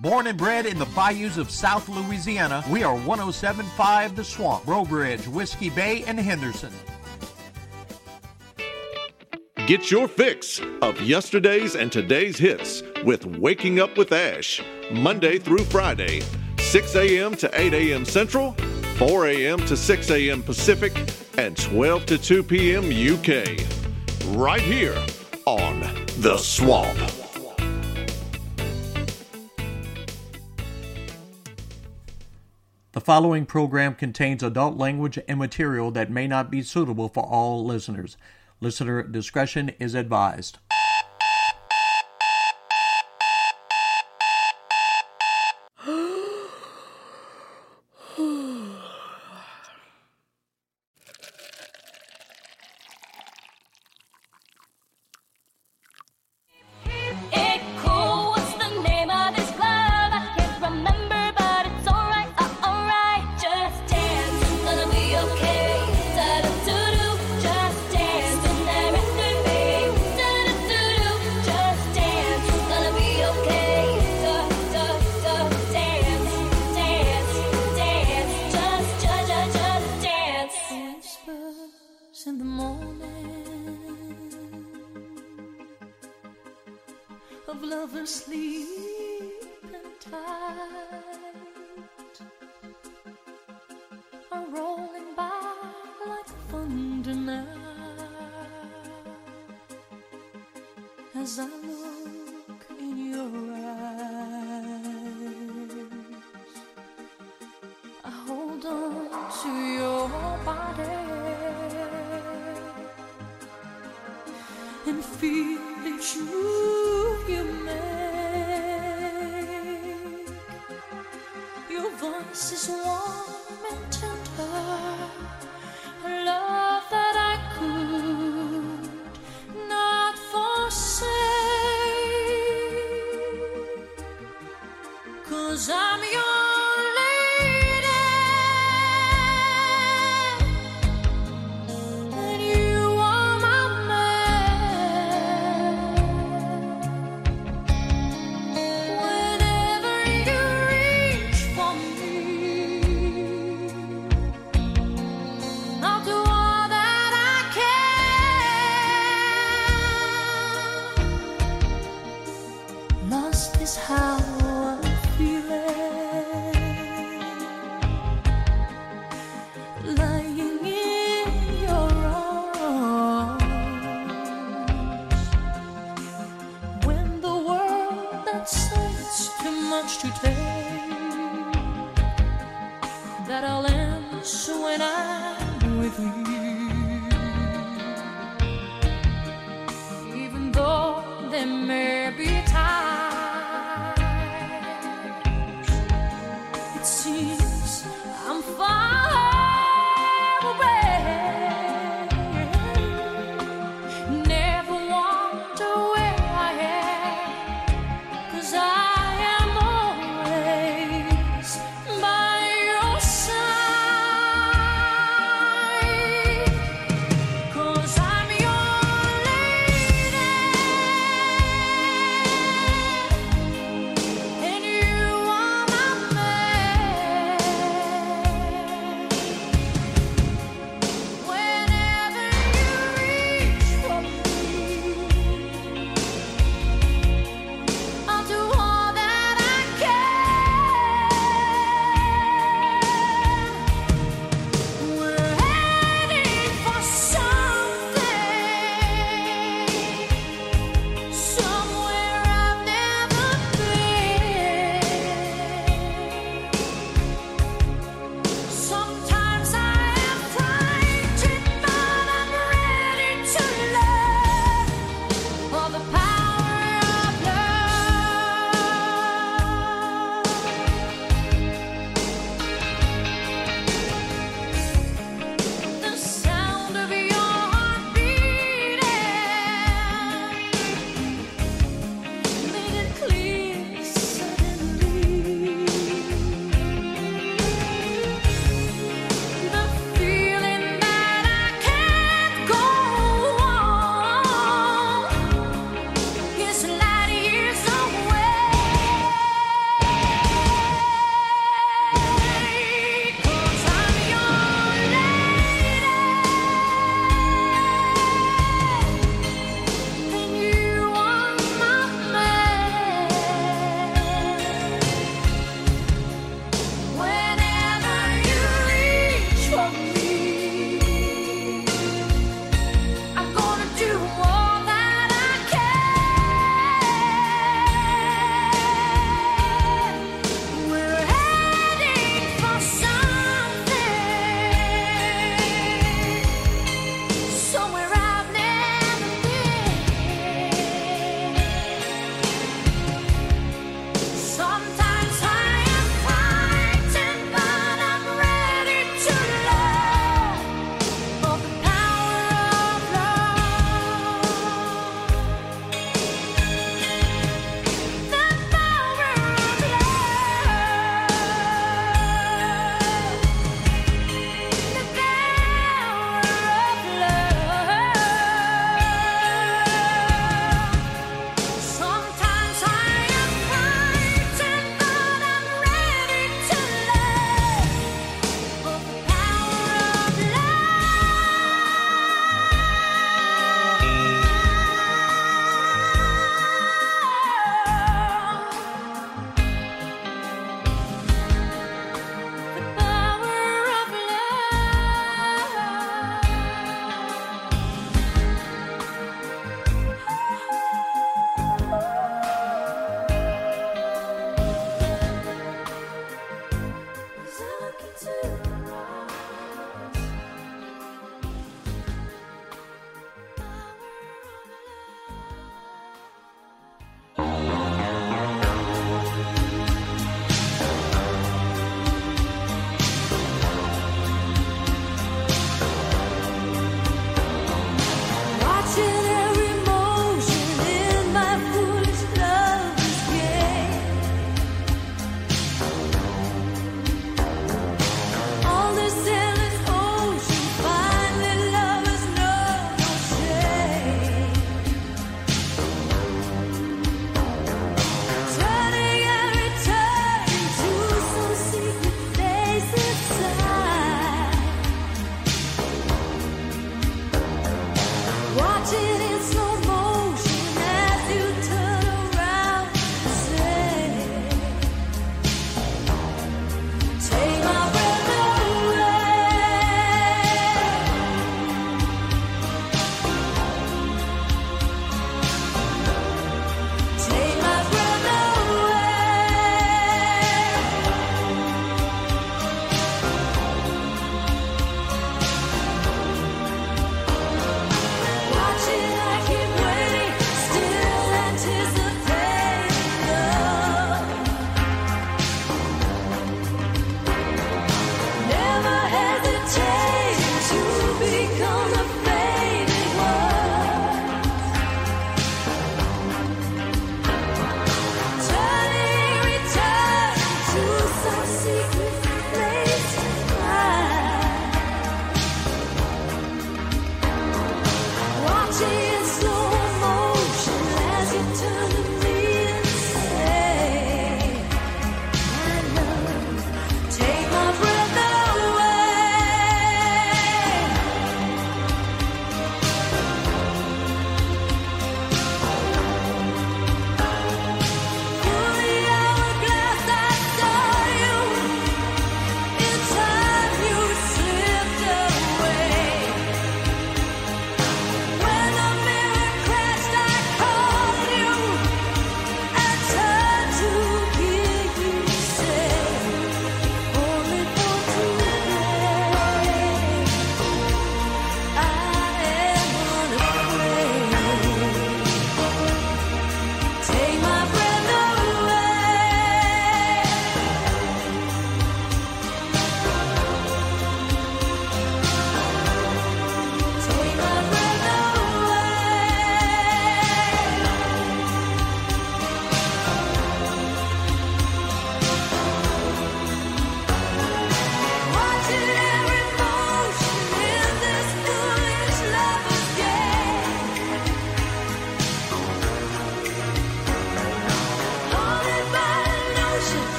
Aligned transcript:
Born 0.00 0.28
and 0.28 0.38
bred 0.38 0.64
in 0.64 0.78
the 0.78 0.86
bayous 0.94 1.38
of 1.38 1.50
South 1.50 1.88
Louisiana, 1.88 2.62
we 2.70 2.84
are 2.84 2.94
1075 2.94 4.14
The 4.14 4.22
Swamp, 4.22 4.64
Breaux 4.64 4.84
Bridge, 4.84 5.26
Whiskey 5.26 5.70
Bay, 5.70 6.04
and 6.06 6.20
Henderson. 6.20 6.72
Get 9.66 9.90
your 9.90 10.06
fix 10.06 10.60
of 10.82 11.00
yesterday's 11.00 11.74
and 11.74 11.90
today's 11.90 12.38
hits 12.38 12.84
with 13.04 13.26
Waking 13.26 13.80
Up 13.80 13.98
with 13.98 14.12
Ash, 14.12 14.62
Monday 14.92 15.36
through 15.36 15.64
Friday, 15.64 16.22
6 16.58 16.94
a.m. 16.94 17.34
to 17.34 17.50
8 17.60 17.74
a.m. 17.74 18.04
Central, 18.04 18.52
4 18.98 19.26
a.m. 19.26 19.58
to 19.66 19.76
6 19.76 20.10
a.m. 20.10 20.44
Pacific, 20.44 20.96
and 21.36 21.56
12 21.56 22.06
to 22.06 22.18
2 22.18 22.42
p.m. 22.44 22.84
UK. 22.84 23.66
Right 24.36 24.60
here 24.60 25.04
on 25.44 25.80
The 26.20 26.38
Swamp. 26.38 27.17
The 32.98 33.04
following 33.04 33.46
program 33.46 33.94
contains 33.94 34.42
adult 34.42 34.76
language 34.76 35.20
and 35.28 35.38
material 35.38 35.92
that 35.92 36.10
may 36.10 36.26
not 36.26 36.50
be 36.50 36.62
suitable 36.62 37.08
for 37.08 37.22
all 37.22 37.64
listeners. 37.64 38.16
Listener 38.60 39.04
discretion 39.04 39.68
is 39.78 39.94
advised. 39.94 40.58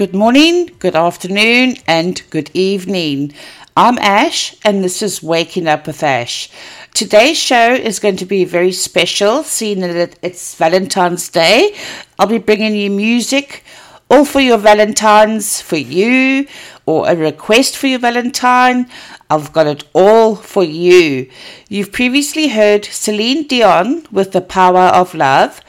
Good 0.00 0.14
morning, 0.14 0.70
good 0.78 0.96
afternoon, 0.96 1.76
and 1.86 2.22
good 2.30 2.50
evening. 2.54 3.34
I'm 3.76 3.98
Ash, 3.98 4.56
and 4.64 4.82
this 4.82 5.02
is 5.02 5.22
Waking 5.22 5.68
Up 5.68 5.86
with 5.86 6.02
Ash. 6.02 6.48
Today's 6.94 7.36
show 7.36 7.74
is 7.74 7.98
going 7.98 8.16
to 8.16 8.24
be 8.24 8.46
very 8.46 8.72
special, 8.72 9.42
seeing 9.42 9.80
that 9.80 10.18
it's 10.22 10.54
Valentine's 10.54 11.28
Day. 11.28 11.76
I'll 12.18 12.26
be 12.26 12.38
bringing 12.38 12.74
you 12.74 12.88
music, 12.90 13.62
all 14.08 14.24
for 14.24 14.40
your 14.40 14.56
Valentines, 14.56 15.60
for 15.60 15.76
you, 15.76 16.46
or 16.86 17.06
a 17.06 17.14
request 17.14 17.76
for 17.76 17.86
your 17.86 17.98
Valentine. 17.98 18.88
I've 19.28 19.52
got 19.52 19.66
it 19.66 19.84
all 19.92 20.34
for 20.34 20.64
you. 20.64 21.30
You've 21.68 21.92
previously 21.92 22.48
heard 22.48 22.86
Celine 22.86 23.46
Dion 23.46 24.06
with 24.10 24.32
The 24.32 24.40
Power 24.40 24.88
of 24.96 25.12
Love. 25.12 25.60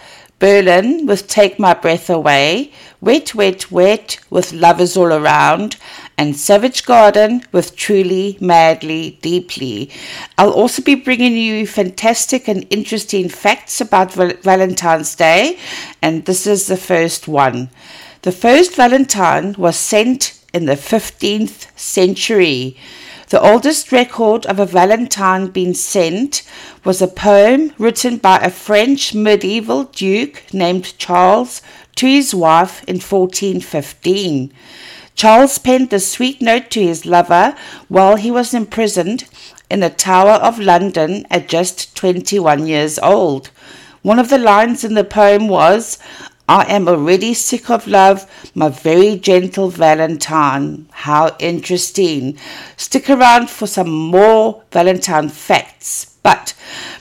Berlin 0.41 1.05
with 1.05 1.27
Take 1.27 1.59
My 1.59 1.75
Breath 1.75 2.09
Away, 2.09 2.71
Wet, 2.99 3.35
Wet, 3.35 3.71
Wet 3.71 4.17
with 4.31 4.51
Love 4.51 4.81
Is 4.81 4.97
All 4.97 5.13
Around, 5.13 5.77
and 6.17 6.35
Savage 6.35 6.83
Garden 6.83 7.45
with 7.51 7.75
Truly, 7.75 8.39
Madly, 8.41 9.19
Deeply. 9.21 9.91
I'll 10.39 10.51
also 10.51 10.81
be 10.81 10.95
bringing 10.95 11.37
you 11.37 11.67
fantastic 11.67 12.47
and 12.47 12.65
interesting 12.71 13.29
facts 13.29 13.79
about 13.79 14.13
Val- 14.13 14.33
Valentine's 14.41 15.15
Day, 15.15 15.59
and 16.01 16.25
this 16.25 16.47
is 16.47 16.65
the 16.65 16.75
first 16.75 17.27
one. 17.27 17.69
The 18.23 18.31
first 18.31 18.75
Valentine 18.75 19.53
was 19.59 19.77
sent 19.77 20.43
in 20.55 20.65
the 20.65 20.73
15th 20.73 21.67
century. 21.77 22.77
The 23.31 23.39
oldest 23.39 23.93
record 23.93 24.45
of 24.45 24.59
a 24.59 24.65
Valentine 24.65 25.47
being 25.47 25.73
sent 25.73 26.43
was 26.83 27.01
a 27.01 27.07
poem 27.07 27.71
written 27.77 28.17
by 28.17 28.39
a 28.39 28.49
French 28.49 29.13
medieval 29.13 29.85
duke 29.85 30.43
named 30.51 30.97
Charles 30.97 31.61
to 31.95 32.07
his 32.07 32.35
wife 32.35 32.83
in 32.89 32.95
1415. 32.95 34.51
Charles 35.15 35.57
penned 35.59 35.93
a 35.93 36.01
sweet 36.01 36.41
note 36.41 36.69
to 36.71 36.83
his 36.83 37.05
lover 37.05 37.55
while 37.87 38.17
he 38.17 38.29
was 38.29 38.53
imprisoned 38.53 39.23
in 39.69 39.79
the 39.79 39.89
Tower 39.89 40.33
of 40.33 40.59
London 40.59 41.25
at 41.29 41.47
just 41.47 41.95
21 41.95 42.67
years 42.67 42.99
old. 42.99 43.49
One 44.01 44.19
of 44.19 44.27
the 44.27 44.39
lines 44.39 44.83
in 44.83 44.95
the 44.95 45.05
poem 45.05 45.47
was, 45.47 45.99
I 46.51 46.65
am 46.65 46.89
already 46.89 47.33
sick 47.33 47.69
of 47.69 47.87
love, 47.87 48.29
my 48.53 48.67
very 48.67 49.15
gentle 49.15 49.69
Valentine. 49.69 50.85
How 50.91 51.33
interesting. 51.39 52.37
Stick 52.75 53.09
around 53.09 53.49
for 53.49 53.67
some 53.67 53.89
more 53.89 54.61
Valentine 54.69 55.29
facts. 55.29 56.17
But 56.23 56.53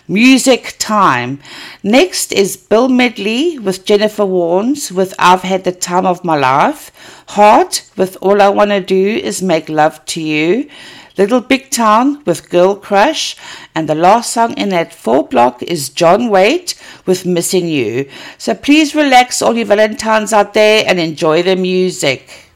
music 0.06 0.76
time. 0.78 1.40
Next 1.82 2.32
is 2.32 2.56
Bill 2.56 2.88
Medley 2.88 3.58
with 3.58 3.84
Jennifer 3.84 4.22
Warnes 4.22 4.92
with 4.92 5.16
I've 5.18 5.42
Had 5.42 5.64
the 5.64 5.72
Time 5.72 6.06
of 6.06 6.22
My 6.22 6.38
Life. 6.38 6.92
Heart 7.30 7.90
with 7.96 8.16
All 8.22 8.40
I 8.40 8.50
Wanna 8.50 8.80
Do 8.80 9.04
Is 9.16 9.42
Make 9.42 9.68
Love 9.68 10.04
to 10.04 10.22
You. 10.22 10.70
Little 11.20 11.42
Big 11.42 11.68
Town 11.68 12.24
with 12.24 12.48
Girl 12.48 12.74
Crush, 12.74 13.36
and 13.74 13.86
the 13.86 13.94
last 13.94 14.32
song 14.32 14.54
in 14.54 14.70
that 14.70 14.94
four 14.94 15.28
block 15.28 15.62
is 15.62 15.90
John 15.90 16.30
Waite 16.30 16.74
with 17.04 17.26
Missing 17.26 17.68
You. 17.68 18.08
So 18.38 18.54
please 18.54 18.94
relax, 18.94 19.42
all 19.42 19.54
you 19.54 19.66
Valentines 19.66 20.32
out 20.32 20.54
there, 20.54 20.82
and 20.86 20.98
enjoy 20.98 21.42
the 21.42 21.56
music. 21.56 22.49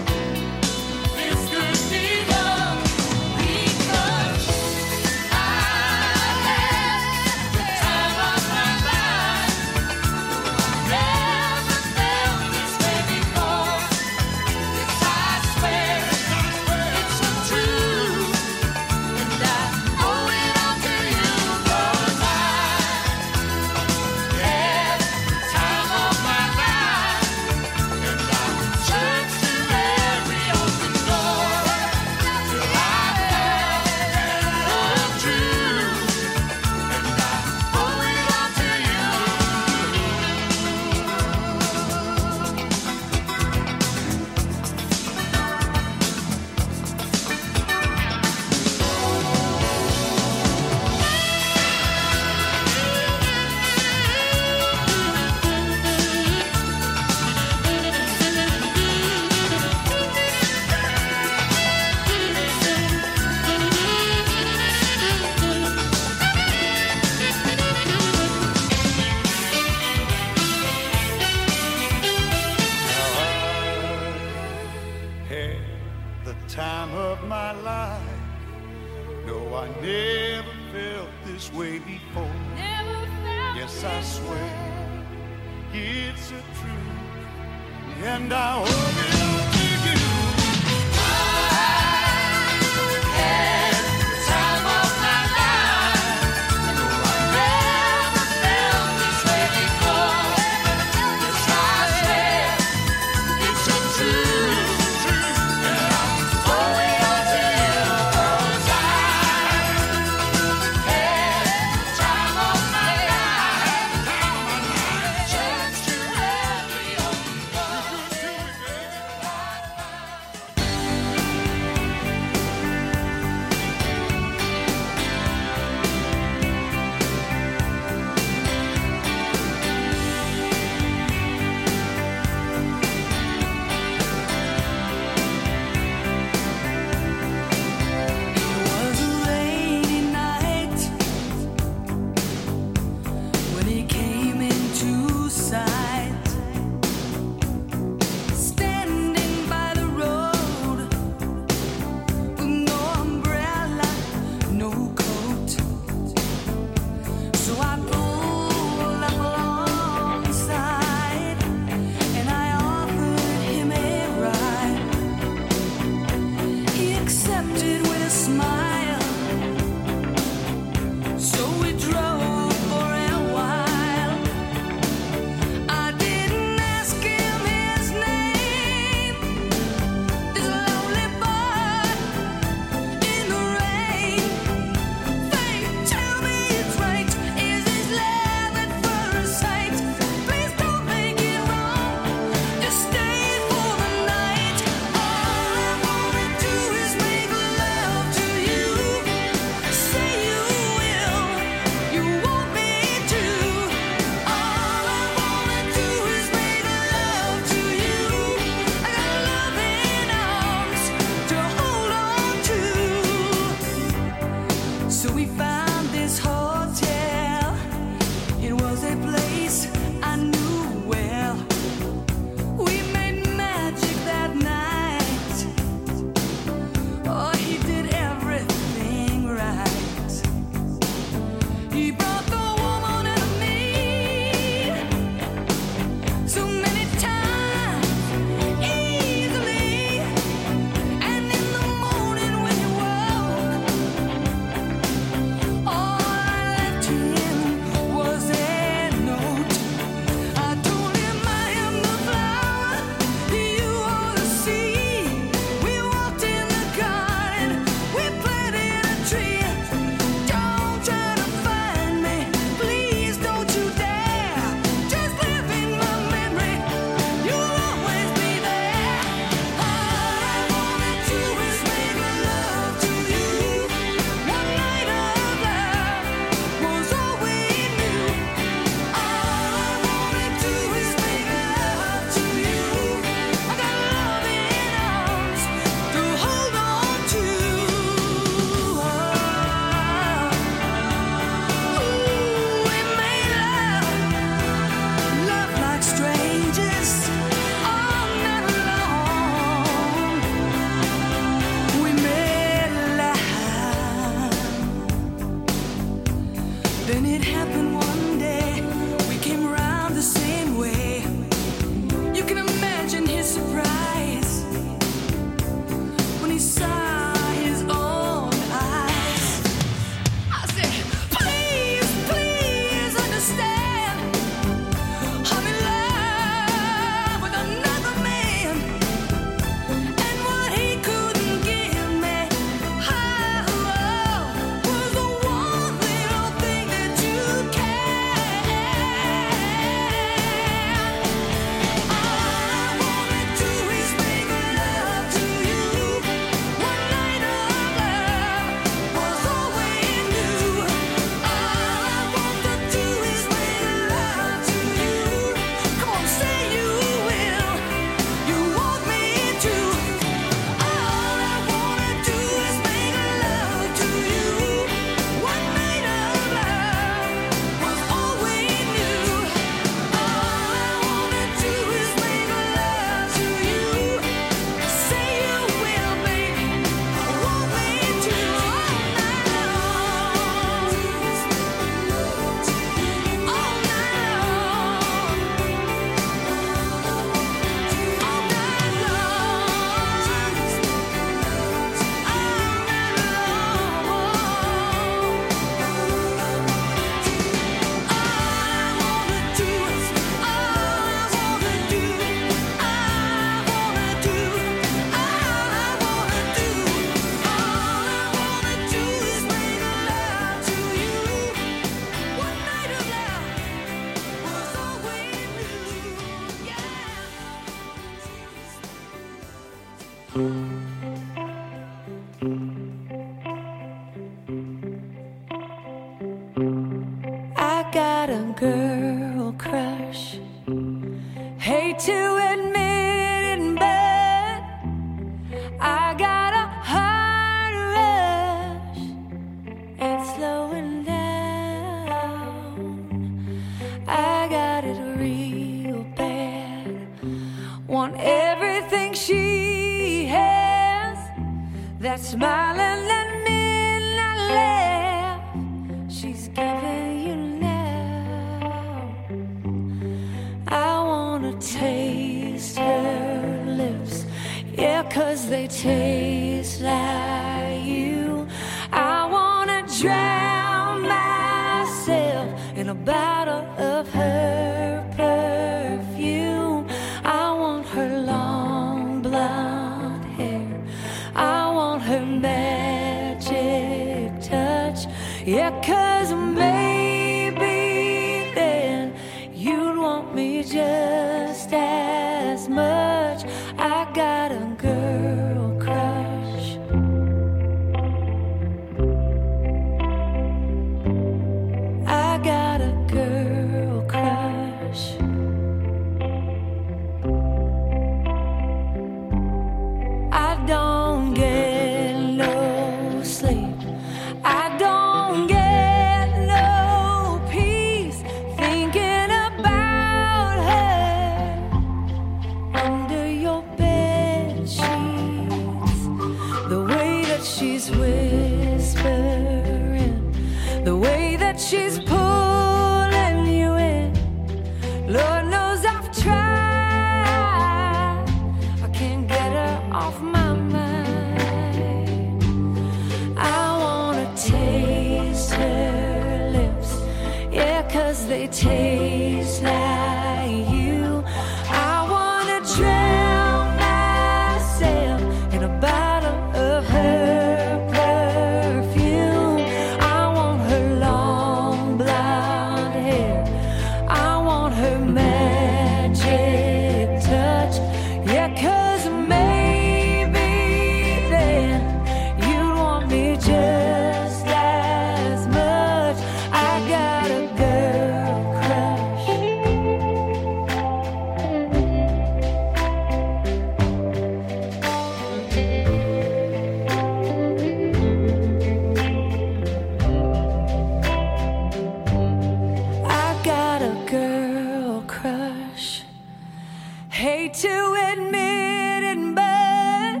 to 597.44 597.74
admit 597.92 598.82
it, 598.92 599.14
but 599.14 600.00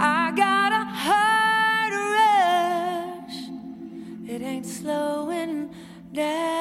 I 0.00 0.32
got 0.34 0.72
a 0.72 0.84
heart 1.04 1.92
rush. 3.28 3.38
It 4.26 4.40
ain't 4.40 4.64
slowing 4.64 5.68
down. 6.14 6.53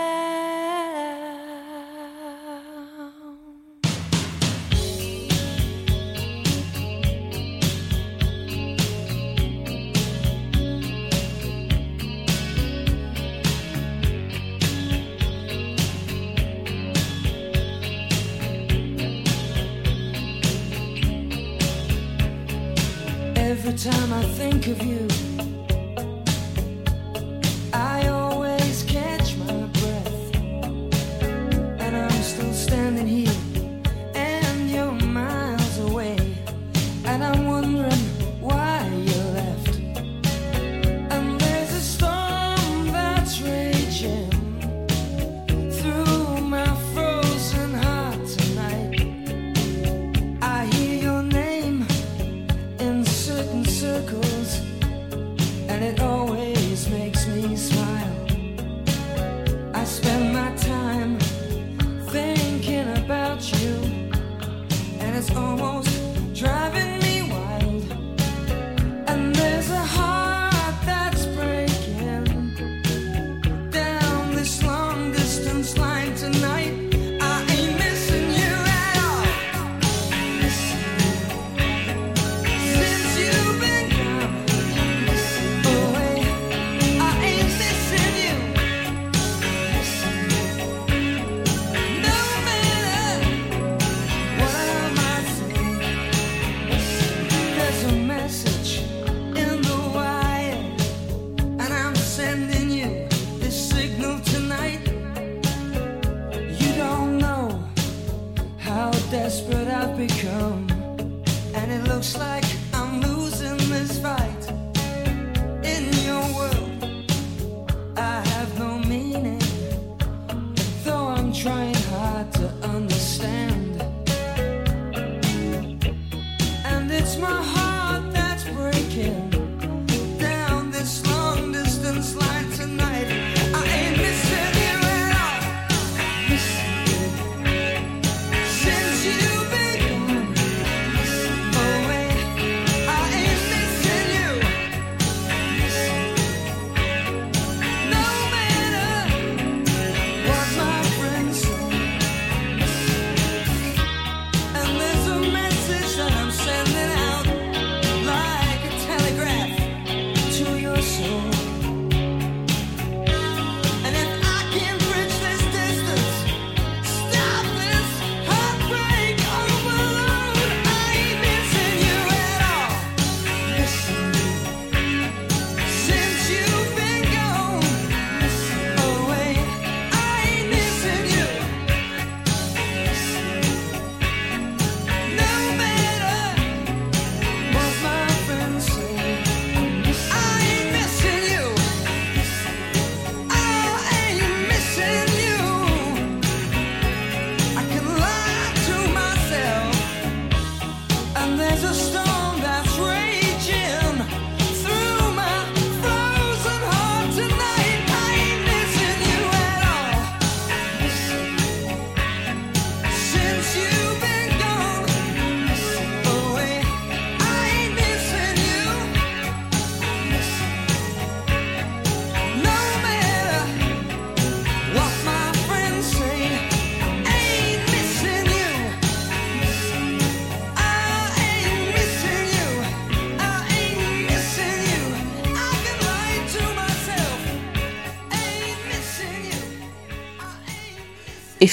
think 24.63 24.79
of 24.79 24.87
you. 24.87 25.12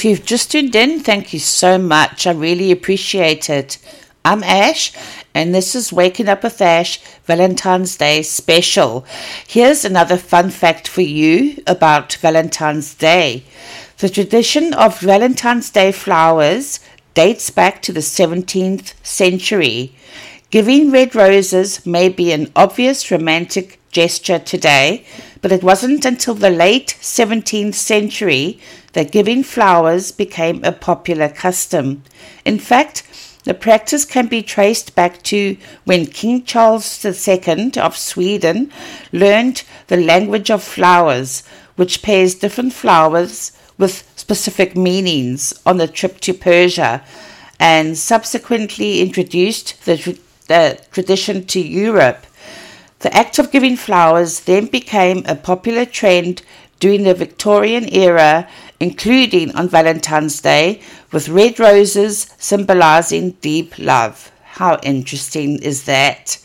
If 0.00 0.06
you've 0.06 0.24
just 0.24 0.50
tuned 0.50 0.74
in, 0.74 1.00
thank 1.00 1.34
you 1.34 1.38
so 1.38 1.76
much. 1.76 2.26
I 2.26 2.32
really 2.32 2.72
appreciate 2.72 3.50
it. 3.50 3.76
I'm 4.24 4.42
Ash, 4.42 4.94
and 5.34 5.54
this 5.54 5.74
is 5.74 5.92
Waking 5.92 6.26
Up 6.26 6.42
with 6.42 6.62
Ash 6.62 6.98
Valentine's 7.26 7.98
Day 7.98 8.22
special. 8.22 9.04
Here's 9.46 9.84
another 9.84 10.16
fun 10.16 10.48
fact 10.48 10.88
for 10.88 11.02
you 11.02 11.62
about 11.66 12.14
Valentine's 12.14 12.94
Day. 12.94 13.44
The 13.98 14.08
tradition 14.08 14.72
of 14.72 15.00
Valentine's 15.00 15.68
Day 15.68 15.92
flowers 15.92 16.80
dates 17.12 17.50
back 17.50 17.82
to 17.82 17.92
the 17.92 18.00
17th 18.00 18.94
century. 19.02 19.94
Giving 20.48 20.90
red 20.90 21.14
roses 21.14 21.84
may 21.84 22.08
be 22.08 22.32
an 22.32 22.50
obvious 22.56 23.10
romantic 23.10 23.78
gesture 23.90 24.38
today, 24.38 25.04
but 25.40 25.52
it 25.52 25.62
wasn't 25.62 26.04
until 26.04 26.34
the 26.34 26.50
late 26.50 26.96
17th 27.00 27.74
century 27.74 28.60
that 28.92 29.12
giving 29.12 29.42
flowers 29.42 30.12
became 30.12 30.62
a 30.64 30.72
popular 30.72 31.28
custom. 31.28 32.02
In 32.44 32.58
fact, 32.58 33.02
the 33.44 33.54
practice 33.54 34.04
can 34.04 34.26
be 34.26 34.42
traced 34.42 34.94
back 34.94 35.22
to 35.22 35.56
when 35.84 36.06
King 36.06 36.44
Charles 36.44 37.04
II 37.04 37.72
of 37.78 37.96
Sweden 37.96 38.70
learned 39.12 39.62
the 39.86 39.96
language 39.96 40.50
of 40.50 40.62
flowers, 40.62 41.42
which 41.76 42.02
pairs 42.02 42.34
different 42.34 42.74
flowers 42.74 43.52
with 43.78 44.06
specific 44.16 44.76
meanings 44.76 45.58
on 45.64 45.78
the 45.78 45.88
trip 45.88 46.20
to 46.20 46.34
Persia, 46.34 47.02
and 47.58 47.96
subsequently 47.96 49.00
introduced 49.00 49.84
the, 49.86 50.18
the 50.48 50.78
tradition 50.92 51.46
to 51.46 51.60
Europe. 51.60 52.26
The 53.00 53.14
act 53.16 53.38
of 53.38 53.50
giving 53.50 53.76
flowers 53.76 54.40
then 54.40 54.66
became 54.66 55.24
a 55.26 55.34
popular 55.34 55.86
trend 55.86 56.42
during 56.80 57.04
the 57.04 57.14
Victorian 57.14 57.88
era, 57.92 58.48
including 58.78 59.54
on 59.54 59.68
Valentine's 59.68 60.40
Day, 60.40 60.80
with 61.10 61.28
red 61.28 61.58
roses 61.58 62.28
symbolizing 62.38 63.32
deep 63.42 63.78
love. 63.78 64.30
How 64.42 64.78
interesting 64.82 65.62
is 65.62 65.84
that? 65.84 66.38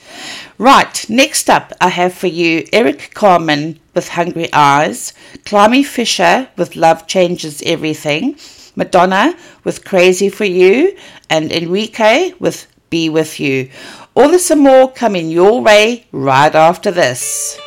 Right, 0.57 1.05
next 1.09 1.49
up, 1.49 1.73
I 1.81 1.89
have 1.89 2.13
for 2.13 2.27
you 2.27 2.65
Eric 2.71 3.11
Carmen 3.13 3.79
with 3.93 4.09
Hungry 4.09 4.47
Eyes, 4.53 5.13
Climie 5.43 5.85
Fisher 5.85 6.47
with 6.55 6.77
Love 6.77 7.07
Changes 7.07 7.61
Everything, 7.65 8.37
Madonna 8.77 9.35
with 9.65 9.83
Crazy 9.83 10.29
for 10.29 10.45
You, 10.45 10.95
and 11.29 11.51
Enrique 11.51 12.33
with 12.39 12.67
Be 12.89 13.09
With 13.09 13.39
You. 13.41 13.69
All 14.18 14.30
this 14.30 14.49
and 14.49 14.61
more 14.61 14.89
coming 14.89 15.30
your 15.30 15.61
way 15.61 16.07
right 16.13 16.55
after 16.55 16.89
this. 16.89 17.59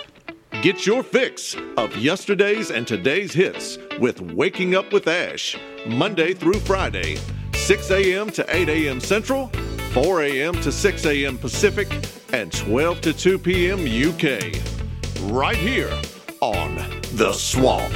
Get 0.62 0.86
your 0.86 1.02
fix 1.02 1.54
of 1.76 1.94
yesterday's 1.98 2.70
and 2.70 2.86
today's 2.86 3.34
hits 3.34 3.76
with 4.00 4.22
Waking 4.22 4.74
Up 4.74 4.90
with 4.90 5.06
Ash, 5.08 5.58
Monday 5.86 6.32
through 6.32 6.60
Friday, 6.60 7.18
6 7.52 7.90
a.m. 7.90 8.30
to 8.30 8.46
8 8.48 8.66
a.m. 8.70 8.98
Central, 8.98 9.48
4 9.92 10.22
a.m. 10.22 10.54
to 10.62 10.72
6 10.72 11.04
a.m. 11.04 11.36
Pacific, 11.36 11.86
and 12.32 12.50
12 12.50 13.02
to 13.02 13.12
2 13.12 13.38
p.m. 13.38 13.80
UK. 13.84 14.56
Right 15.30 15.54
here 15.54 15.92
on 16.40 16.76
The 17.12 17.30
Swamp. 17.34 17.92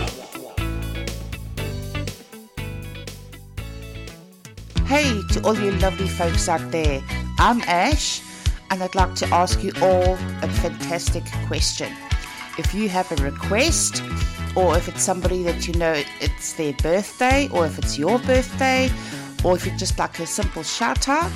Hey 4.84 5.22
to 5.30 5.40
all 5.42 5.58
you 5.58 5.70
lovely 5.78 6.06
folks 6.06 6.50
out 6.50 6.70
there. 6.70 7.02
I'm 7.38 7.62
Ash, 7.62 8.20
and 8.72 8.82
I'd 8.82 8.94
like 8.94 9.14
to 9.16 9.26
ask 9.26 9.62
you 9.62 9.70
all 9.82 10.14
a 10.14 10.48
fantastic 10.48 11.24
question. 11.46 11.92
If 12.58 12.72
you 12.72 12.88
have 12.88 13.12
a 13.12 13.16
request, 13.22 14.02
or 14.56 14.78
if 14.78 14.88
it's 14.88 15.02
somebody 15.02 15.42
that 15.42 15.68
you 15.68 15.74
know 15.74 16.02
it's 16.22 16.54
their 16.54 16.72
birthday, 16.72 17.50
or 17.52 17.66
if 17.66 17.78
it's 17.78 17.98
your 17.98 18.18
birthday, 18.20 18.90
or 19.44 19.56
if 19.56 19.66
you'd 19.66 19.78
just 19.78 19.98
like 19.98 20.18
a 20.20 20.26
simple 20.26 20.62
shout 20.62 21.06
out, 21.06 21.30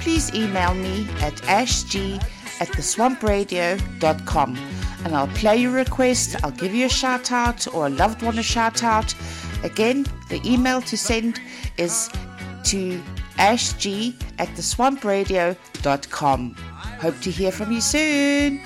please 0.00 0.34
email 0.34 0.72
me 0.72 1.06
at 1.20 1.34
ashg 1.42 2.16
at 2.60 2.68
theswampradio.com 2.68 4.56
and 5.04 5.14
I'll 5.14 5.28
play 5.28 5.58
your 5.58 5.72
request, 5.72 6.36
I'll 6.42 6.50
give 6.52 6.74
you 6.74 6.86
a 6.86 6.90
shout 6.90 7.32
out 7.32 7.66
or 7.74 7.88
a 7.88 7.90
loved 7.90 8.22
one 8.22 8.38
a 8.38 8.42
shout 8.42 8.82
out. 8.82 9.14
Again, 9.62 10.06
the 10.30 10.40
email 10.42 10.80
to 10.82 10.96
send 10.96 11.38
is 11.76 12.08
to 12.64 12.98
ashg 13.36 14.14
at 14.38 14.48
theswampradio.com. 14.48 16.56
Hope 17.00 17.18
to 17.20 17.30
hear 17.30 17.52
from 17.52 17.70
you 17.70 17.80
soon. 17.80 18.60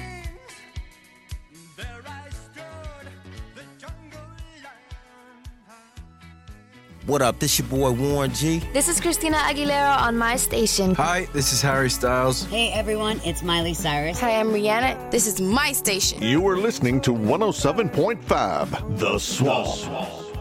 What 7.04 7.20
up? 7.20 7.40
This 7.40 7.52
is 7.52 7.58
your 7.58 7.68
boy 7.68 7.90
Warren 7.90 8.32
G. 8.32 8.60
This 8.72 8.88
is 8.88 9.00
Christina 9.00 9.36
Aguilera 9.36 9.98
on 10.00 10.16
my 10.16 10.36
station. 10.36 10.94
Hi, 10.94 11.26
this 11.34 11.52
is 11.52 11.60
Harry 11.60 11.90
Styles. 11.90 12.44
Hey 12.44 12.70
everyone, 12.72 13.20
it's 13.24 13.42
Miley 13.42 13.74
Cyrus. 13.74 14.20
Hi, 14.20 14.38
I'm 14.38 14.50
Rihanna. 14.50 15.10
This 15.10 15.26
is 15.26 15.40
my 15.40 15.72
station. 15.72 16.22
You 16.22 16.46
are 16.48 16.56
listening 16.56 17.00
to 17.02 17.12
107.5 17.12 18.98
The 18.98 19.18
Swamp. 19.18 19.68
I 19.88 20.31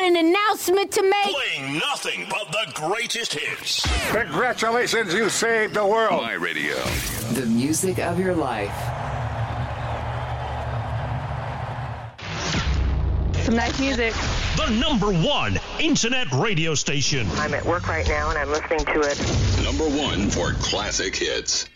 got 0.00 0.08
an 0.08 0.16
announcement 0.16 0.92
to 0.92 1.02
make. 1.02 1.34
Playing 1.34 1.78
nothing 1.78 2.26
but 2.30 2.50
the 2.52 2.72
greatest 2.74 3.32
hits. 3.32 3.86
Congratulations, 4.10 5.12
you 5.14 5.28
saved 5.28 5.74
the 5.74 5.86
world. 5.86 6.22
My 6.22 6.34
radio. 6.34 6.76
The 7.32 7.46
music 7.46 7.98
of 7.98 8.18
your 8.18 8.34
life. 8.34 8.74
Some 13.44 13.56
nice 13.56 13.78
music. 13.80 14.14
The 14.56 14.70
number 14.78 15.10
one 15.12 15.58
internet 15.78 16.30
radio 16.32 16.74
station. 16.74 17.26
I'm 17.34 17.54
at 17.54 17.64
work 17.64 17.88
right 17.88 18.06
now 18.06 18.30
and 18.30 18.38
I'm 18.38 18.50
listening 18.50 18.84
to 18.86 19.00
it. 19.00 19.64
Number 19.64 19.88
one 19.88 20.30
for 20.30 20.52
classic 20.54 21.16
hits. 21.16 21.68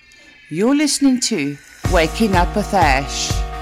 You're 0.51 0.77
listening 0.77 1.21
to 1.21 1.57
Waking 1.91 2.37
Up 2.37 2.55
with 2.55 2.73
Ash. 2.75 3.54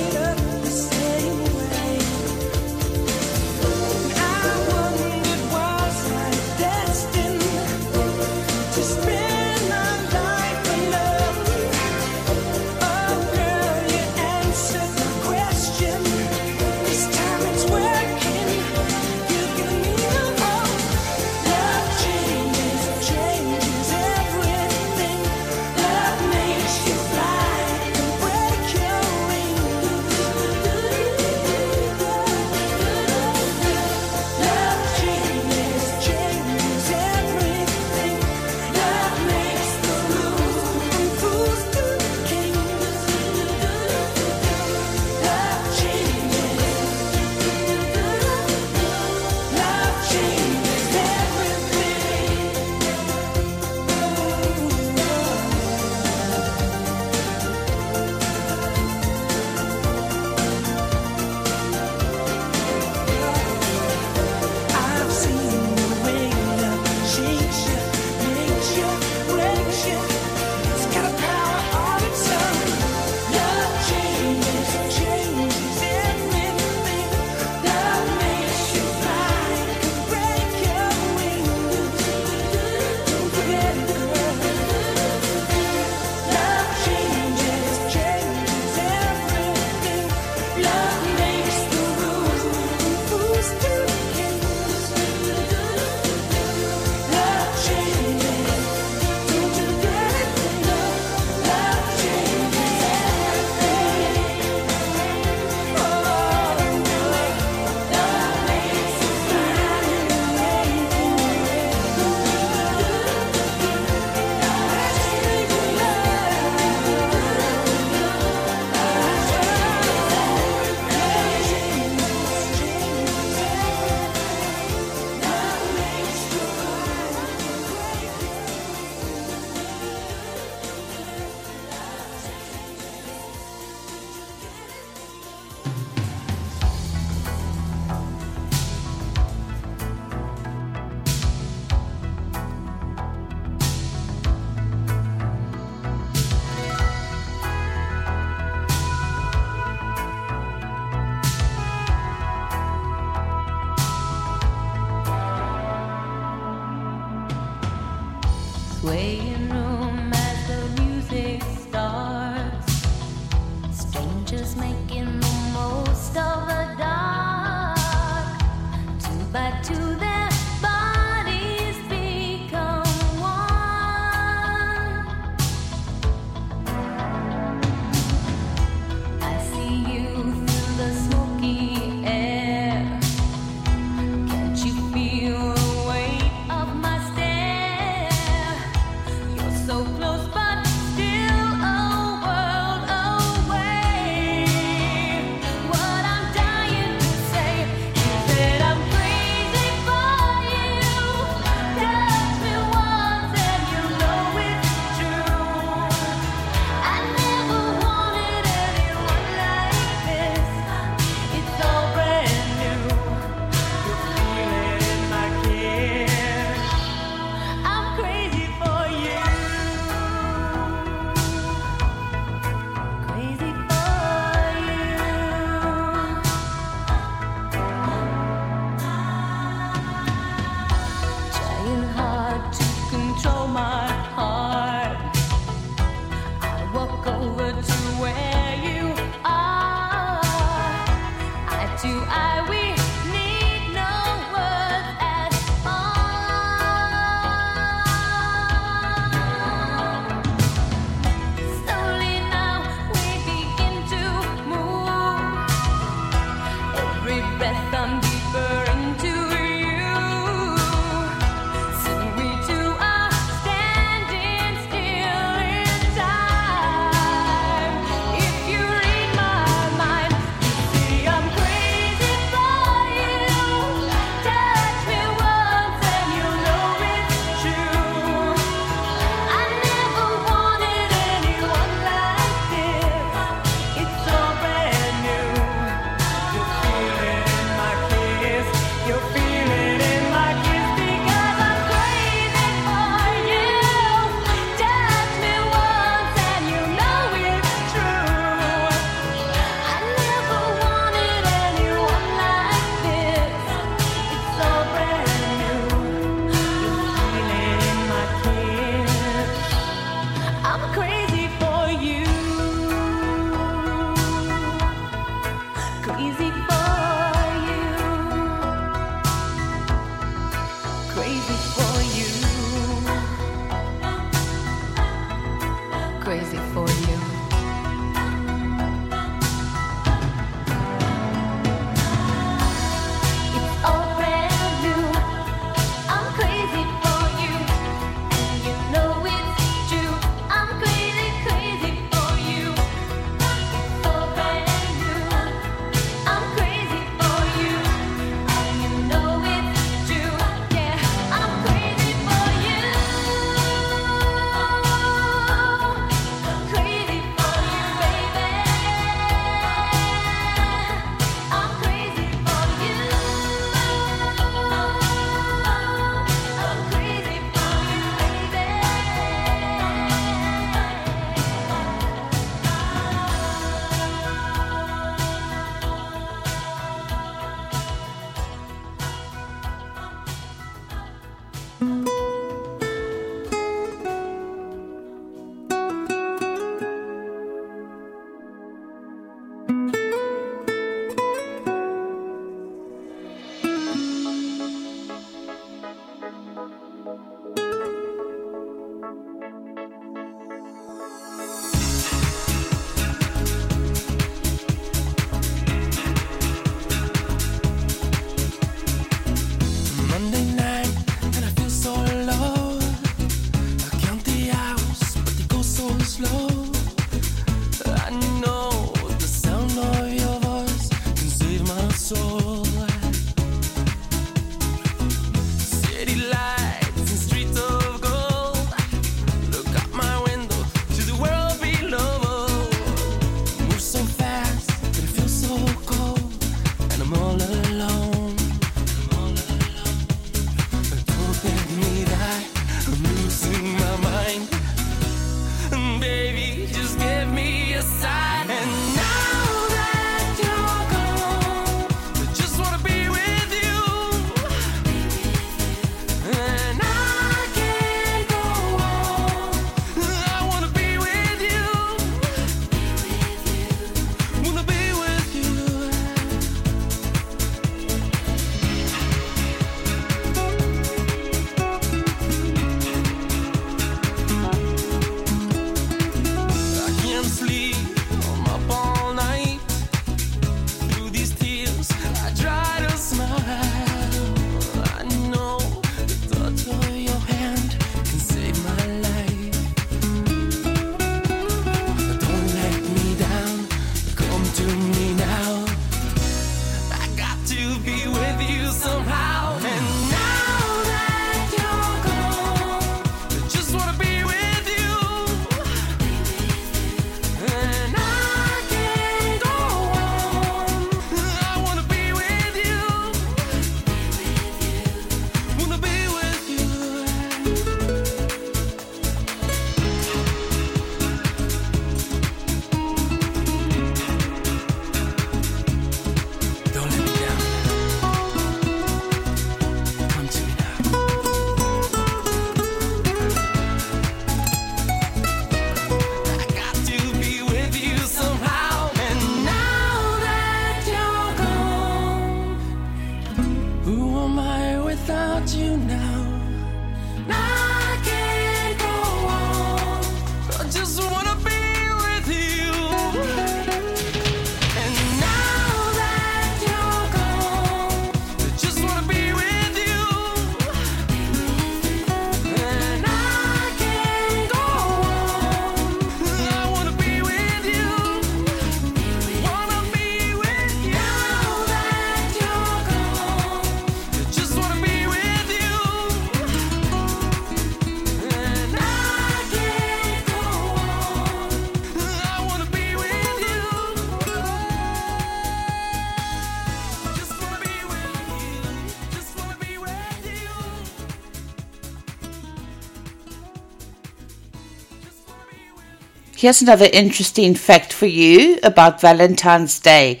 here's 596.24 596.40
another 596.40 596.70
interesting 596.72 597.34
fact 597.34 597.70
for 597.70 597.84
you 597.84 598.38
about 598.42 598.80
Valentine's 598.80 599.60
Day. 599.60 600.00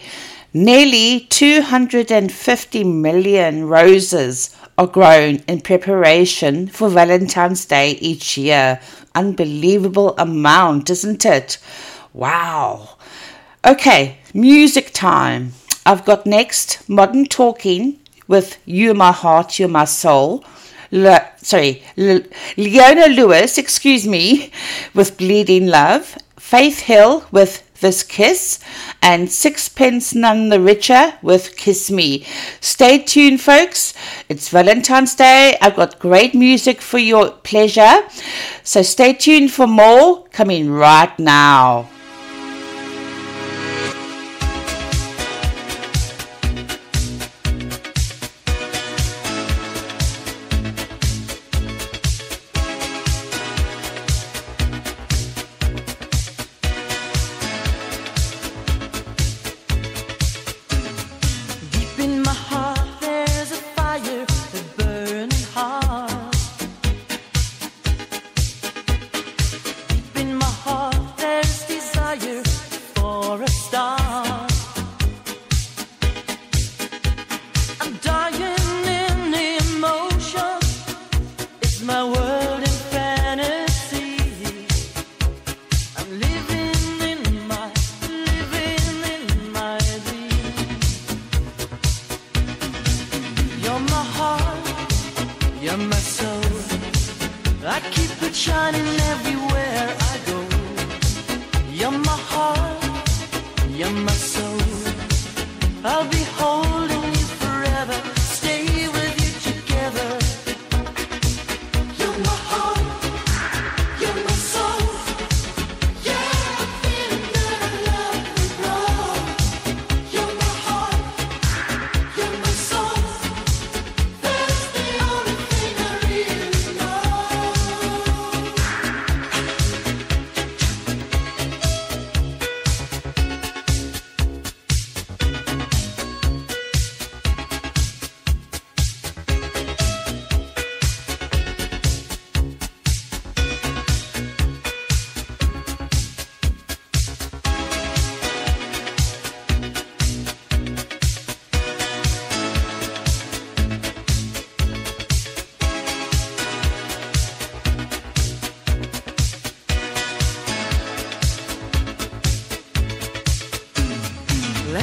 Nearly 0.54 1.26
250 1.28 2.82
million 2.82 3.66
roses 3.66 4.56
are 4.78 4.86
grown 4.86 5.40
in 5.46 5.60
preparation 5.60 6.66
for 6.68 6.88
Valentine's 6.88 7.66
Day 7.66 7.90
each 8.00 8.38
year. 8.38 8.80
Unbelievable 9.14 10.16
amount, 10.16 10.88
isn't 10.88 11.26
it? 11.26 11.58
Wow. 12.14 12.96
Okay, 13.62 14.16
music 14.32 14.94
time. 14.94 15.52
I've 15.84 16.06
got 16.06 16.24
next 16.24 16.88
Modern 16.88 17.26
Talking 17.26 18.00
with 18.26 18.56
You 18.64 18.94
My 18.94 19.12
Heart, 19.12 19.58
You 19.58 19.68
My 19.68 19.84
Soul 19.84 20.42
sorry, 21.44 21.82
Le- 21.96 22.24
Leona 22.56 23.06
Lewis, 23.06 23.58
excuse 23.58 24.06
me, 24.06 24.50
with 24.94 25.16
Bleeding 25.16 25.66
Love, 25.66 26.16
Faith 26.36 26.80
Hill 26.80 27.24
with 27.30 27.62
This 27.80 28.02
Kiss, 28.02 28.58
and 29.02 29.30
Sixpence 29.30 30.14
None 30.14 30.48
the 30.48 30.60
Richer 30.60 31.14
with 31.22 31.56
Kiss 31.56 31.90
Me. 31.90 32.26
Stay 32.60 32.98
tuned, 32.98 33.40
folks. 33.40 33.94
It's 34.28 34.48
Valentine's 34.48 35.14
Day. 35.14 35.56
I've 35.60 35.76
got 35.76 35.98
great 35.98 36.34
music 36.34 36.80
for 36.80 36.98
your 36.98 37.30
pleasure. 37.30 38.00
So 38.62 38.82
stay 38.82 39.12
tuned 39.12 39.52
for 39.52 39.66
more 39.66 40.24
coming 40.28 40.70
right 40.70 41.16
now. 41.18 41.88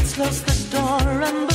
lights, 0.01 0.13
close 0.13 0.41
the 0.41 0.77
door 0.77 1.21
and 1.21 1.50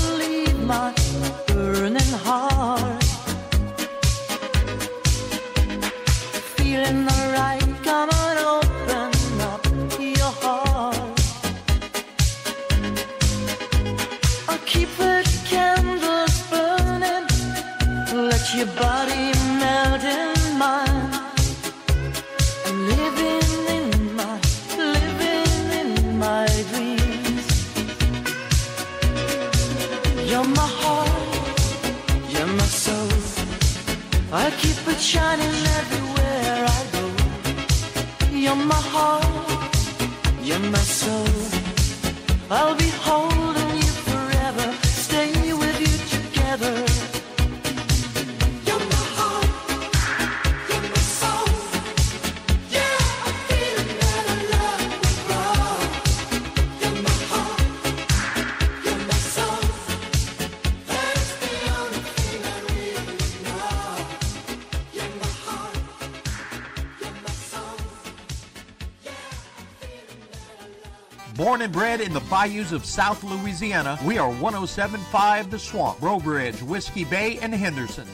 bred 71.76 72.00
in 72.00 72.14
the 72.14 72.20
bayous 72.20 72.72
of 72.72 72.86
South 72.86 73.22
Louisiana, 73.22 73.98
we 74.02 74.16
are 74.16 74.30
1075 74.30 75.50
The 75.50 75.58
Swamp, 75.58 76.00
Breaux 76.00 76.18
Bridge, 76.18 76.62
Whiskey 76.62 77.04
Bay, 77.04 77.38
and 77.42 77.52
Henderson. 77.52 78.06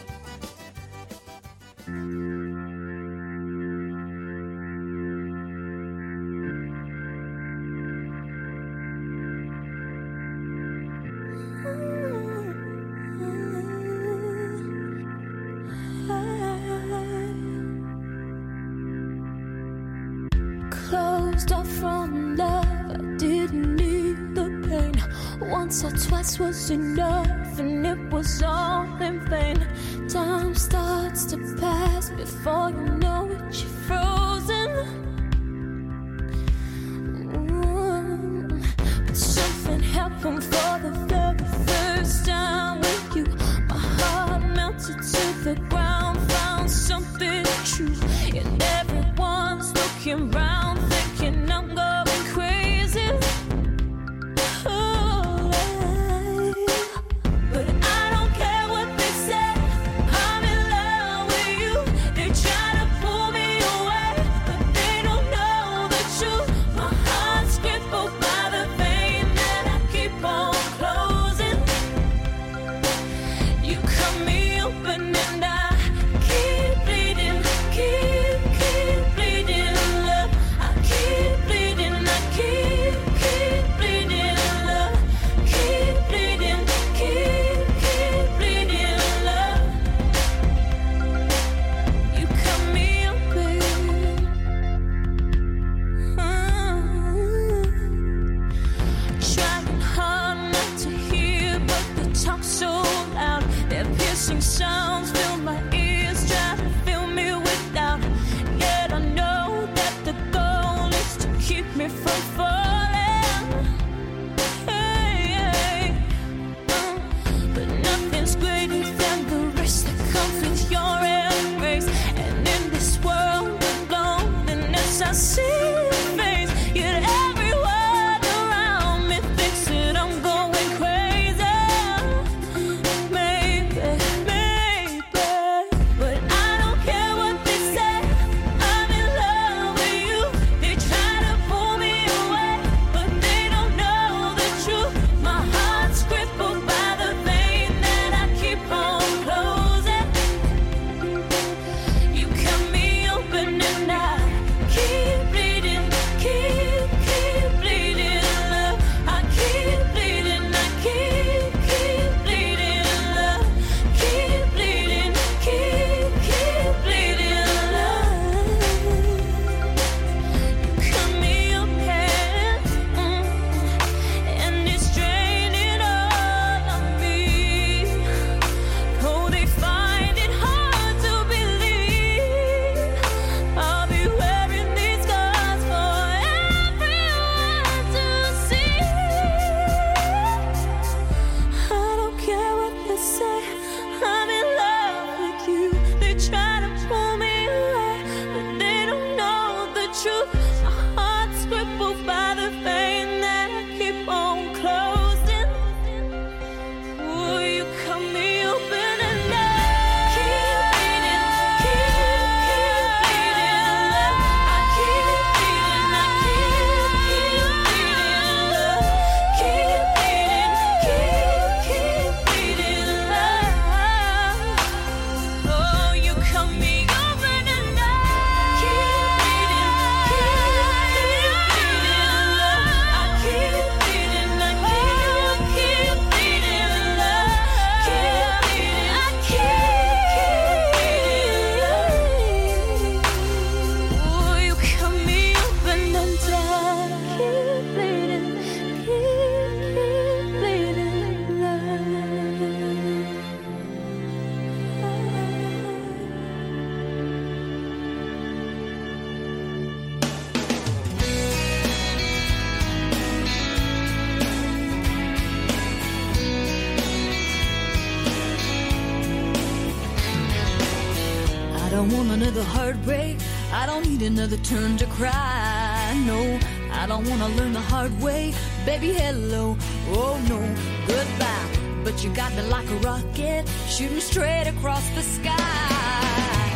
need 274.03 274.13
another 274.19 274.37
turn 274.39 274.77
to 274.77 274.87
cry. 274.87 276.03
No, 276.07 276.39
I 276.73 276.87
don't 276.87 277.09
wanna 277.09 277.29
learn 277.37 277.53
the 277.53 277.61
hard 277.61 277.93
way. 278.01 278.35
Baby, 278.67 278.93
hello, 278.93 279.57
oh 279.89 280.21
no, 280.29 280.41
goodbye. 280.87 281.85
But 281.85 282.03
you 282.03 282.11
got 282.15 282.35
me 282.35 282.43
like 282.43 282.69
a 282.71 282.77
rocket, 282.77 283.49
shooting 283.69 284.01
straight 284.01 284.47
across 284.49 284.89
the 284.91 285.03
sky. 285.03 286.49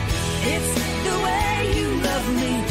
It's 0.55 0.73
the 1.07 1.17
way 1.27 1.73
you 1.79 1.89
love 2.09 2.27
me. 2.43 2.66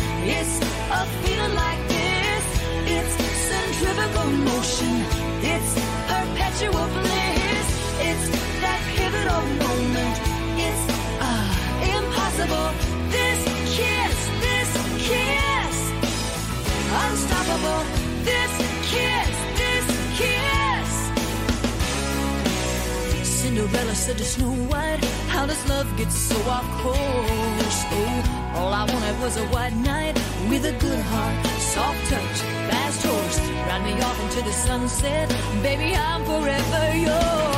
Cinderella 23.65 23.95
said 23.95 24.17
to 24.19 24.23
Snow 24.23 24.51
White, 24.69 25.03
How 25.27 25.47
does 25.47 25.67
love 25.67 25.87
get 25.97 26.11
so 26.11 26.35
off 26.47 26.69
course? 26.81 27.79
Oh, 27.89 28.53
all 28.57 28.71
I 28.71 28.85
wanted 28.85 29.19
was 29.19 29.37
a 29.37 29.45
white 29.47 29.73
knight 29.73 30.13
with 30.47 30.65
a 30.65 30.73
good 30.73 30.99
heart, 30.99 31.45
soft 31.57 31.97
touch, 32.07 32.37
fast 32.69 33.03
horse. 33.03 33.39
Ride 33.67 33.83
me 33.83 33.99
off 34.03 34.21
into 34.21 34.43
the 34.43 34.53
sunset, 34.53 35.29
baby, 35.63 35.95
I'm 35.95 36.23
forever 36.25 36.95
yours. 36.95 37.54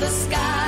the 0.00 0.10
sky. 0.10 0.65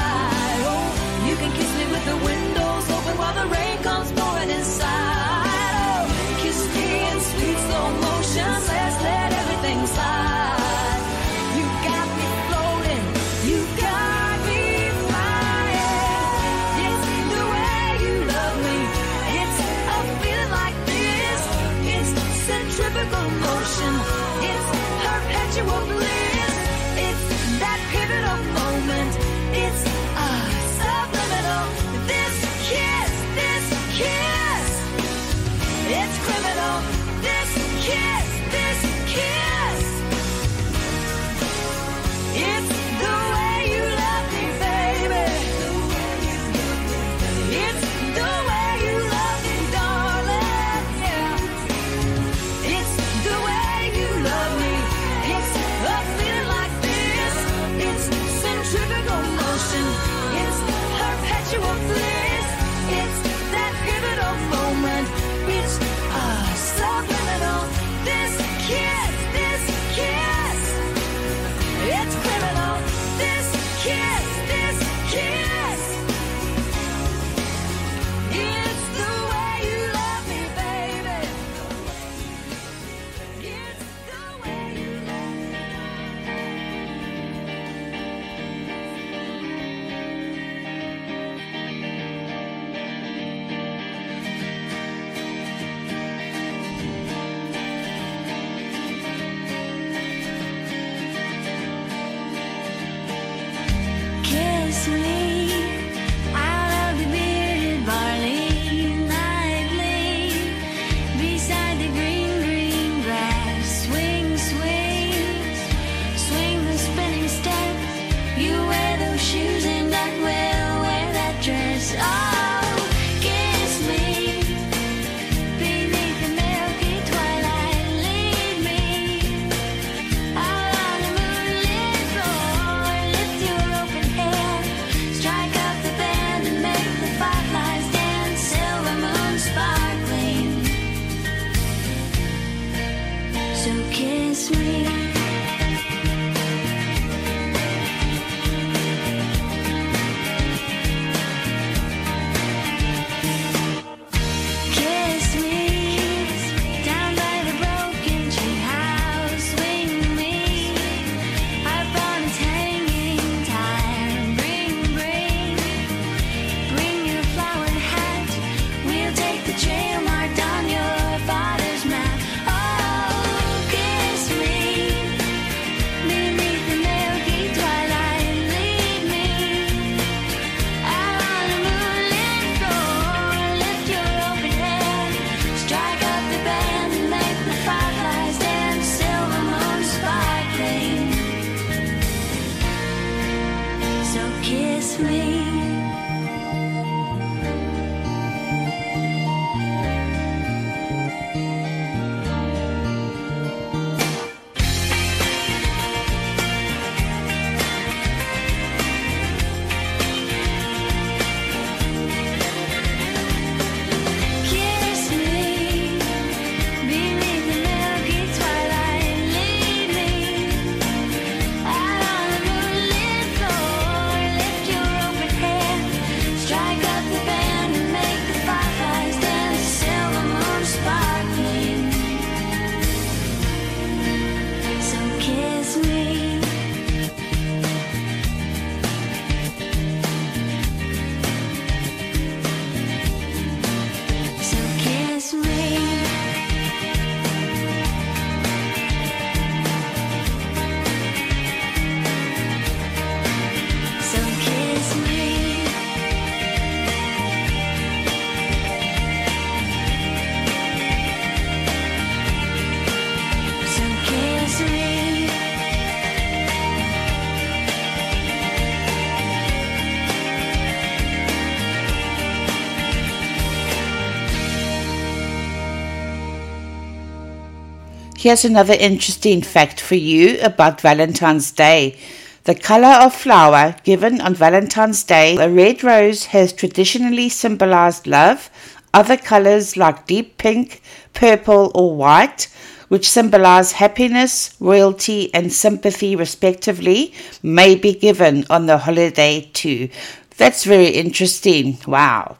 Here's 278.28 278.44
another 278.44 278.74
interesting 278.74 279.40
fact 279.40 279.80
for 279.80 279.94
you 279.94 280.38
about 280.42 280.82
Valentine's 280.82 281.50
Day. 281.50 281.96
The 282.44 282.54
color 282.54 283.02
of 283.02 283.14
flower 283.14 283.74
given 283.84 284.20
on 284.20 284.34
Valentine's 284.34 285.02
Day, 285.02 285.38
a 285.38 285.48
red 285.48 285.82
rose 285.82 286.26
has 286.26 286.52
traditionally 286.52 287.30
symbolized 287.30 288.06
love. 288.06 288.50
Other 288.92 289.16
colors 289.16 289.78
like 289.78 290.06
deep 290.06 290.36
pink, 290.36 290.82
purple, 291.14 291.72
or 291.74 291.96
white, 291.96 292.48
which 292.88 293.08
symbolize 293.08 293.72
happiness, 293.72 294.54
royalty, 294.60 295.32
and 295.32 295.50
sympathy 295.50 296.14
respectively, 296.14 297.14
may 297.42 297.76
be 297.76 297.94
given 297.94 298.44
on 298.50 298.66
the 298.66 298.76
holiday 298.76 299.48
too. 299.54 299.88
That's 300.36 300.64
very 300.64 300.88
interesting. 300.88 301.78
Wow. 301.86 302.36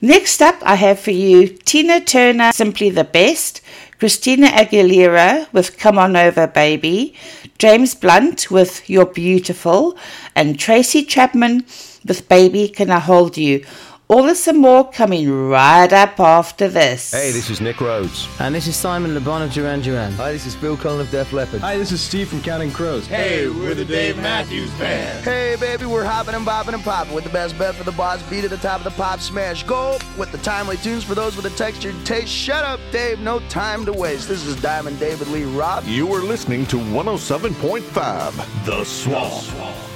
Next 0.00 0.40
up, 0.40 0.56
I 0.62 0.76
have 0.76 0.98
for 0.98 1.10
you 1.10 1.46
Tina 1.46 2.00
Turner, 2.00 2.52
Simply 2.52 2.88
the 2.88 3.04
Best, 3.04 3.60
Christina 4.00 4.46
Aguilera 4.46 5.52
with 5.52 5.76
Come 5.76 5.98
On 5.98 6.16
Over 6.16 6.46
Baby, 6.46 7.14
James 7.58 7.94
Blunt 7.94 8.50
with 8.50 8.88
You're 8.88 9.04
Beautiful, 9.04 9.94
and 10.34 10.58
Tracy 10.58 11.04
Chapman 11.04 11.66
with 12.06 12.26
Baby 12.26 12.68
Can 12.68 12.90
I 12.90 12.98
Hold 12.98 13.36
You. 13.36 13.62
All 14.10 14.24
this 14.24 14.48
and 14.48 14.58
more 14.58 14.90
coming 14.90 15.30
right 15.30 15.92
up 15.92 16.18
after 16.18 16.66
this. 16.66 17.12
Hey, 17.12 17.30
this 17.30 17.48
is 17.48 17.60
Nick 17.60 17.80
Rhodes. 17.80 18.26
And 18.40 18.52
this 18.52 18.66
is 18.66 18.74
Simon 18.74 19.14
Le 19.14 19.20
Bon 19.20 19.40
of 19.40 19.52
Duran 19.52 19.82
Duran. 19.82 20.10
Hi, 20.14 20.32
this 20.32 20.46
is 20.46 20.56
Phil 20.56 20.76
Collen 20.76 20.98
of 20.98 21.12
Def 21.12 21.32
Leppard. 21.32 21.60
Hi, 21.60 21.78
this 21.78 21.92
is 21.92 22.00
Steve 22.00 22.28
from 22.28 22.42
Counting 22.42 22.72
Crows. 22.72 23.06
Hey, 23.06 23.48
we're 23.48 23.76
the 23.76 23.84
Dave 23.84 24.16
Matthews 24.16 24.68
Band. 24.72 25.24
Hey, 25.24 25.54
baby, 25.60 25.86
we're 25.86 26.04
hopping 26.04 26.34
and 26.34 26.44
bopping 26.44 26.74
and 26.74 26.82
popping 26.82 27.14
with 27.14 27.22
the 27.22 27.30
best 27.30 27.56
bet 27.56 27.76
for 27.76 27.84
the 27.84 27.92
boss 27.92 28.20
beat 28.24 28.42
at 28.42 28.50
the 28.50 28.56
top 28.56 28.78
of 28.78 28.84
the 28.84 28.90
pop 28.90 29.20
smash. 29.20 29.62
Go 29.62 29.96
with 30.18 30.32
the 30.32 30.38
timely 30.38 30.76
tunes 30.78 31.04
for 31.04 31.14
those 31.14 31.36
with 31.36 31.46
a 31.46 31.50
textured 31.50 31.94
taste. 32.04 32.32
Shut 32.32 32.64
up, 32.64 32.80
Dave. 32.90 33.20
No 33.20 33.38
time 33.48 33.86
to 33.86 33.92
waste. 33.92 34.26
This 34.26 34.44
is 34.44 34.60
Diamond 34.60 34.98
David 34.98 35.28
Lee 35.28 35.44
Roth. 35.44 35.86
You 35.86 36.12
are 36.12 36.22
listening 36.22 36.66
to 36.66 36.78
107.5 36.78 38.64
The 38.66 38.82
Swamp. 38.82 39.44
The 39.44 39.89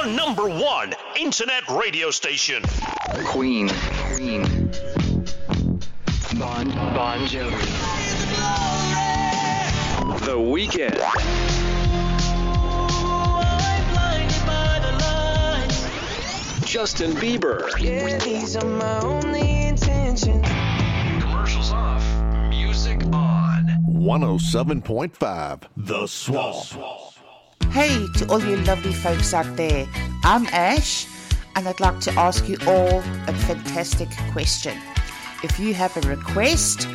number 0.00 0.48
one 0.48 0.94
internet 1.18 1.68
radio 1.68 2.10
station. 2.10 2.62
Queen. 3.26 3.68
Queen. 4.14 4.42
Bon 6.38 6.68
Bon 6.94 7.18
Jovi. 7.26 7.60
The 10.24 10.36
Weeknd. 10.36 10.98
Justin 16.66 17.12
Bieber. 17.12 17.68
Yeah, 17.78 18.18
these 18.18 18.56
are 18.56 18.64
my 18.66 19.00
only 19.00 19.66
intentions. 19.66 20.46
Commercials 21.22 21.70
off. 21.70 22.02
Music 22.48 23.04
on. 23.12 23.66
107.5 23.86 25.62
The 25.76 26.06
Swamp. 26.06 27.11
Hey 27.72 28.06
to 28.18 28.26
all 28.28 28.38
you 28.38 28.56
lovely 28.58 28.92
folks 28.92 29.32
out 29.32 29.56
there. 29.56 29.88
I'm 30.24 30.44
Ash, 30.48 31.06
and 31.56 31.66
I'd 31.66 31.80
like 31.80 32.00
to 32.00 32.12
ask 32.20 32.46
you 32.46 32.58
all 32.66 32.98
a 32.98 33.32
fantastic 33.32 34.10
question. 34.30 34.76
If 35.42 35.58
you 35.58 35.72
have 35.72 35.96
a 35.96 36.06
request, 36.06 36.86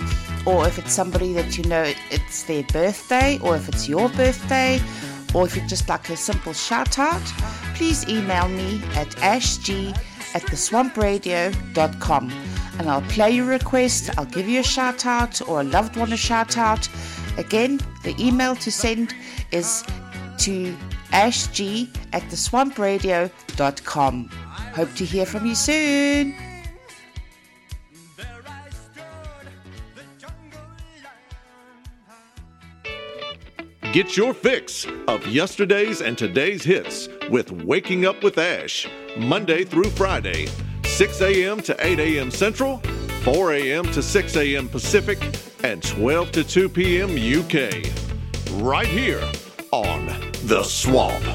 or 0.46 0.68
if 0.68 0.78
it's 0.78 0.94
somebody 0.94 1.34
that 1.34 1.58
you 1.58 1.64
know 1.64 1.92
it's 2.12 2.44
their 2.44 2.62
birthday, 2.62 3.40
or 3.42 3.56
if 3.56 3.68
it's 3.68 3.90
your 3.90 4.08
birthday, 4.10 4.80
or 5.34 5.48
if 5.48 5.56
you'd 5.56 5.68
just 5.68 5.90
like 5.90 6.10
a 6.10 6.16
simple 6.16 6.54
shout 6.54 7.00
out, 7.00 7.26
please 7.74 8.08
email 8.08 8.48
me 8.48 8.80
at 8.94 9.10
ashg 9.18 9.98
at 10.36 10.44
theswampradio.com 10.44 12.32
and 12.78 12.88
I'll 12.88 13.02
play 13.02 13.32
your 13.32 13.48
request, 13.48 14.12
I'll 14.16 14.26
give 14.26 14.48
you 14.48 14.60
a 14.60 14.64
shout 14.64 15.08
out 15.08 15.42
or 15.50 15.62
a 15.62 15.64
loved 15.64 15.98
one 15.98 16.14
a 16.14 16.18
shout 16.18 16.56
out. 16.56 16.88
Again, 17.38 17.80
the 18.04 18.16
email 18.24 18.56
to 18.58 18.72
send 18.72 19.16
is 19.52 19.84
to 20.40 20.76
ashg 21.12 21.88
at 22.14 22.22
theswampradio.com. 22.24 24.30
Hope 24.76 24.94
to 24.96 25.06
hear 25.06 25.26
from 25.26 25.46
you 25.46 25.56
soon. 25.56 26.36
Get 33.94 34.18
your 34.18 34.34
fix 34.34 34.86
of 35.08 35.26
yesterday's 35.26 36.02
and 36.02 36.18
today's 36.18 36.64
hits 36.64 37.08
with 37.32 37.52
Waking 37.52 38.06
Up 38.06 38.22
with 38.22 38.38
Ash, 38.38 38.86
Monday 39.18 39.64
through 39.64 39.90
Friday, 39.92 40.50
6 40.84 41.22
a.m. 41.22 41.62
to 41.62 41.76
8 41.84 42.00
a.m. 42.00 42.30
Central, 42.30 42.78
4 43.24 43.54
a.m. 43.54 43.86
to 43.94 44.04
6 44.04 44.36
a.m. 44.36 44.70
Pacific, 44.70 45.18
and 45.64 45.82
12 45.82 46.32
to 46.34 46.44
2 46.44 46.70
p.m. 46.70 47.10
UK. 47.10 47.86
Right 48.62 48.86
here 48.86 49.24
on 49.72 50.27
The 50.48 50.64
Swamp. 50.64 51.26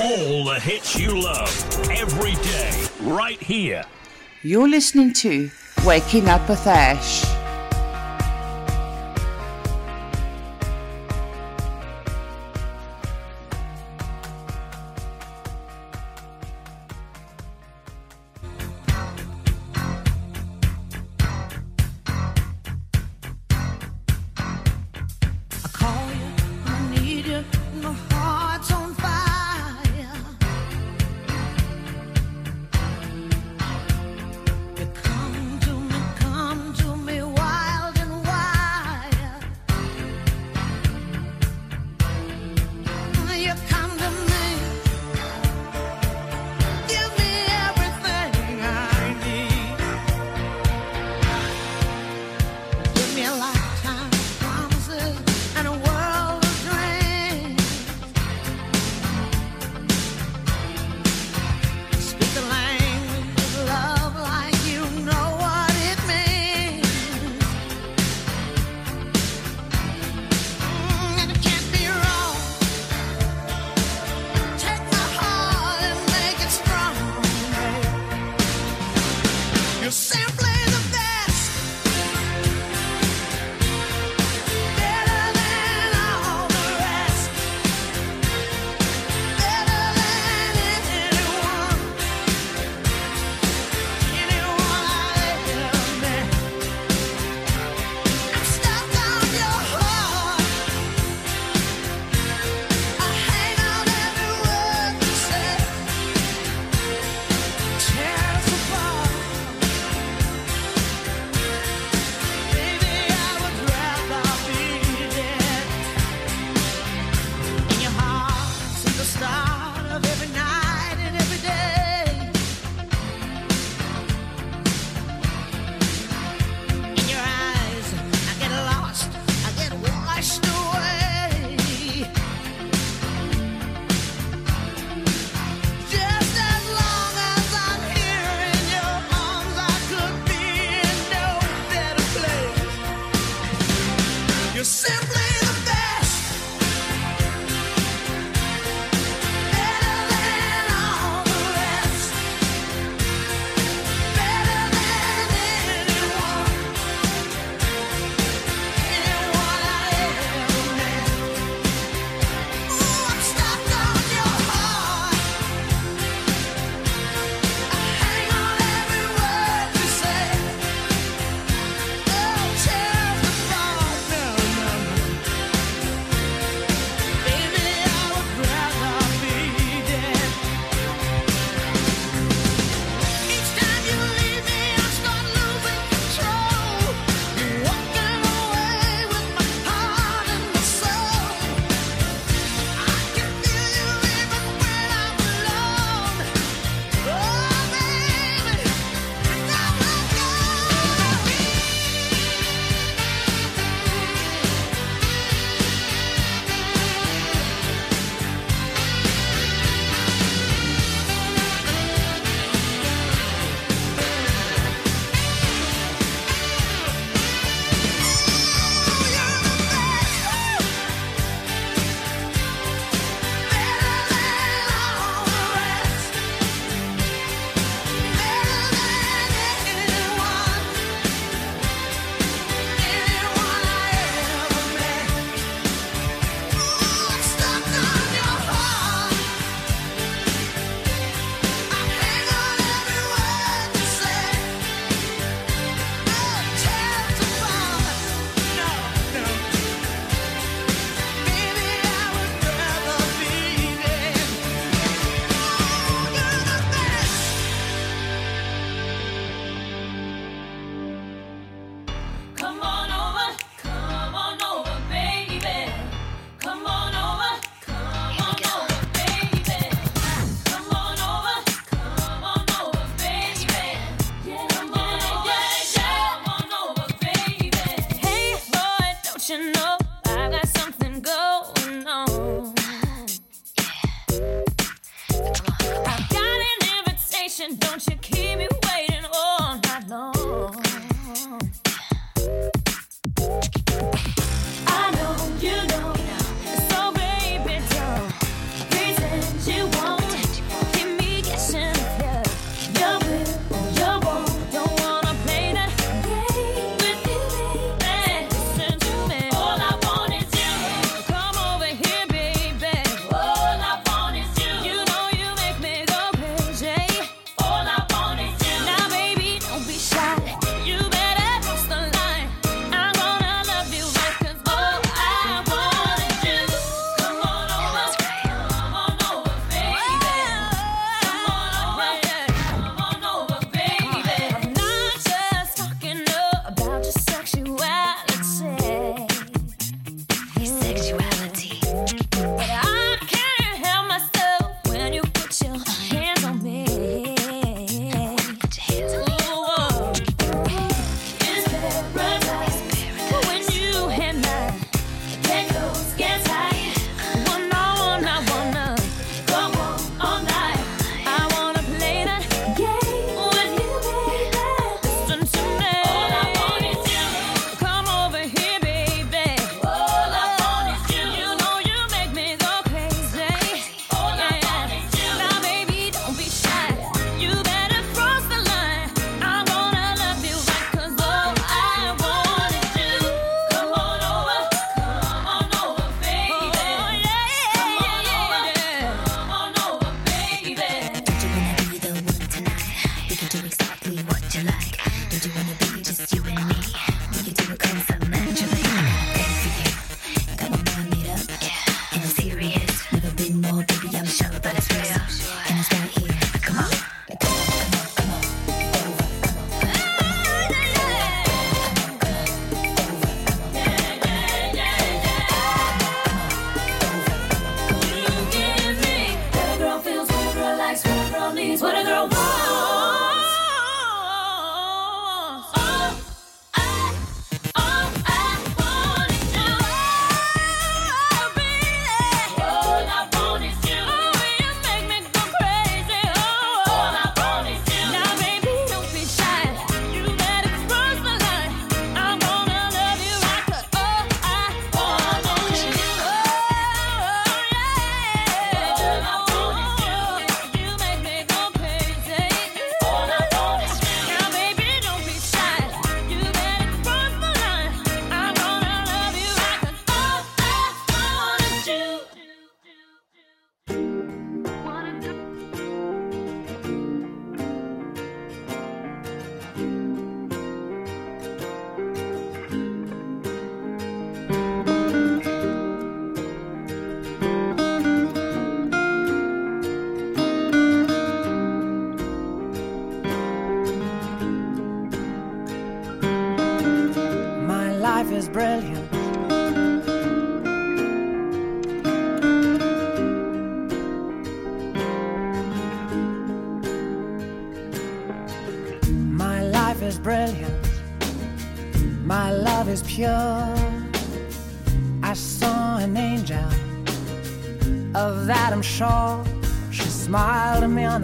All 0.00 0.44
the 0.46 0.58
hits 0.62 0.98
you 0.98 1.20
love 1.20 1.90
every 1.90 2.36
day, 2.36 2.86
right 3.02 3.38
here. 3.38 3.84
You're 4.42 4.66
listening 4.66 5.12
to 5.24 5.50
Waking 5.84 6.30
Up 6.30 6.48
with 6.48 6.66
Ash. 6.66 7.43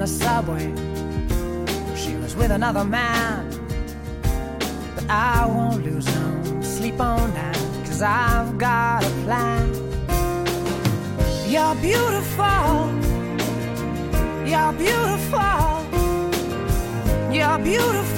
the 0.01 0.06
subway. 0.06 0.64
She 1.94 2.16
was 2.16 2.35
with 2.35 2.51
another 2.51 2.85
man. 2.85 3.47
But 4.94 5.05
I 5.10 5.44
won't 5.44 5.85
lose 5.85 6.06
no 6.06 6.62
sleep 6.62 6.98
on 6.98 7.31
that, 7.35 7.56
cause 7.85 8.01
I've 8.01 8.56
got 8.56 9.05
a 9.05 9.10
plan. 9.24 9.66
You're 11.52 11.74
beautiful. 11.89 12.70
You're 14.51 14.72
beautiful. 14.85 15.70
You're 17.31 17.59
beautiful. 17.59 18.09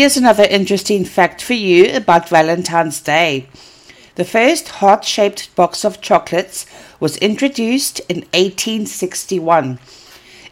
Here's 0.00 0.16
another 0.16 0.44
interesting 0.44 1.04
fact 1.04 1.42
for 1.42 1.52
you 1.52 1.94
about 1.94 2.30
Valentine's 2.30 3.02
Day. 3.02 3.48
The 4.14 4.24
first 4.24 4.70
heart 4.80 5.04
shaped 5.04 5.54
box 5.54 5.84
of 5.84 6.00
chocolates 6.00 6.64
was 7.00 7.18
introduced 7.18 8.00
in 8.08 8.20
1861. 8.32 9.78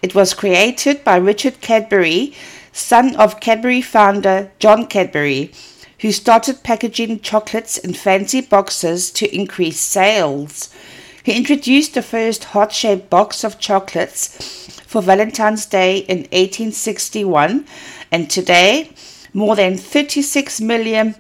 It 0.03 0.15
was 0.15 0.35
created 0.35 1.03
by 1.03 1.16
Richard 1.16 1.62
Cadbury, 1.62 2.35
son 2.73 3.16
of 3.16 3.41
Cadbury 3.41 3.81
founder 3.81 4.51
John 4.59 4.87
Cadbury, 4.87 5.53
who 6.01 6.12
started 6.12 6.62
packaging 6.62 7.20
chocolates 7.20 7.79
in 7.79 7.95
fancy 7.95 8.43
boxes 8.43 9.11
to 9.12 9.35
increase 9.35 9.81
sales. 9.81 10.69
He 11.23 11.35
introduced 11.35 11.95
the 11.95 12.03
first 12.03 12.45
heart 12.53 12.73
shaped 12.73 13.09
box 13.09 13.45
of 13.45 13.59
chocolates 13.59 14.69
for 14.87 15.01
Valentine's 15.01 15.65
Day 15.65 16.01
in 16.01 16.19
1861, 16.33 17.65
and 18.12 18.29
today 18.29 18.91
more 19.32 19.56
than 19.56 19.76
36 19.76 20.60
million 20.60 21.14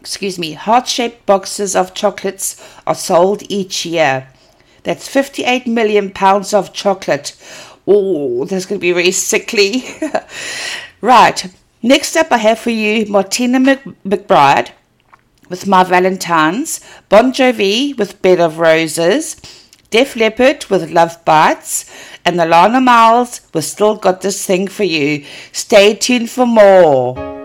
excuse 0.00 0.38
me, 0.38 0.54
heart-shaped 0.54 1.26
boxes 1.26 1.76
of 1.76 1.94
chocolates 1.94 2.60
are 2.86 2.94
sold 2.94 3.42
each 3.48 3.84
year. 3.84 4.28
That's 4.82 5.06
58 5.06 5.66
million 5.66 6.10
pounds 6.10 6.54
of 6.54 6.72
chocolate. 6.72 7.36
Oh, 7.86 8.46
that's 8.46 8.64
going 8.64 8.80
to 8.80 8.82
be 8.82 8.92
very 8.92 9.10
sickly. 9.10 9.84
right. 11.02 11.54
Next 11.82 12.16
up, 12.16 12.28
I 12.30 12.38
have 12.38 12.58
for 12.58 12.70
you 12.70 13.06
Martina 13.06 13.60
Mc- 13.60 13.84
McBride 14.04 14.70
with 15.48 15.66
My 15.66 15.84
Valentines, 15.84 16.80
Bon 17.08 17.32
Jovi 17.32 17.96
with 17.98 18.22
Bed 18.22 18.40
of 18.40 18.58
Roses, 18.58 19.36
Def 19.90 20.16
Leppard 20.16 20.66
with 20.66 20.90
Love 20.90 21.22
Bites, 21.24 21.90
and 22.24 22.40
Alannah 22.40 22.82
Myles 22.82 23.40
with 23.52 23.64
Still 23.64 23.96
Got 23.96 24.20
This 24.22 24.46
Thing 24.46 24.68
for 24.68 24.84
You. 24.84 25.24
Stay 25.52 25.94
tuned 25.94 26.30
for 26.30 26.46
more. 26.46 27.39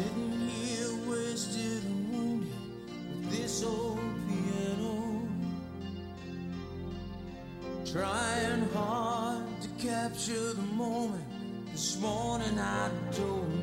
Sitting 0.00 0.48
here 0.48 1.10
wasted 1.10 1.84
and 1.84 2.10
wounded 2.10 2.48
with 3.10 3.30
this 3.30 3.62
old 3.62 3.98
piano. 4.26 5.28
Trying 7.84 8.66
hard 8.72 9.44
to 9.60 9.68
capture 9.78 10.54
the 10.54 10.62
moment. 10.72 11.24
This 11.70 12.00
morning 12.00 12.58
I 12.58 12.90
don't 13.14 13.59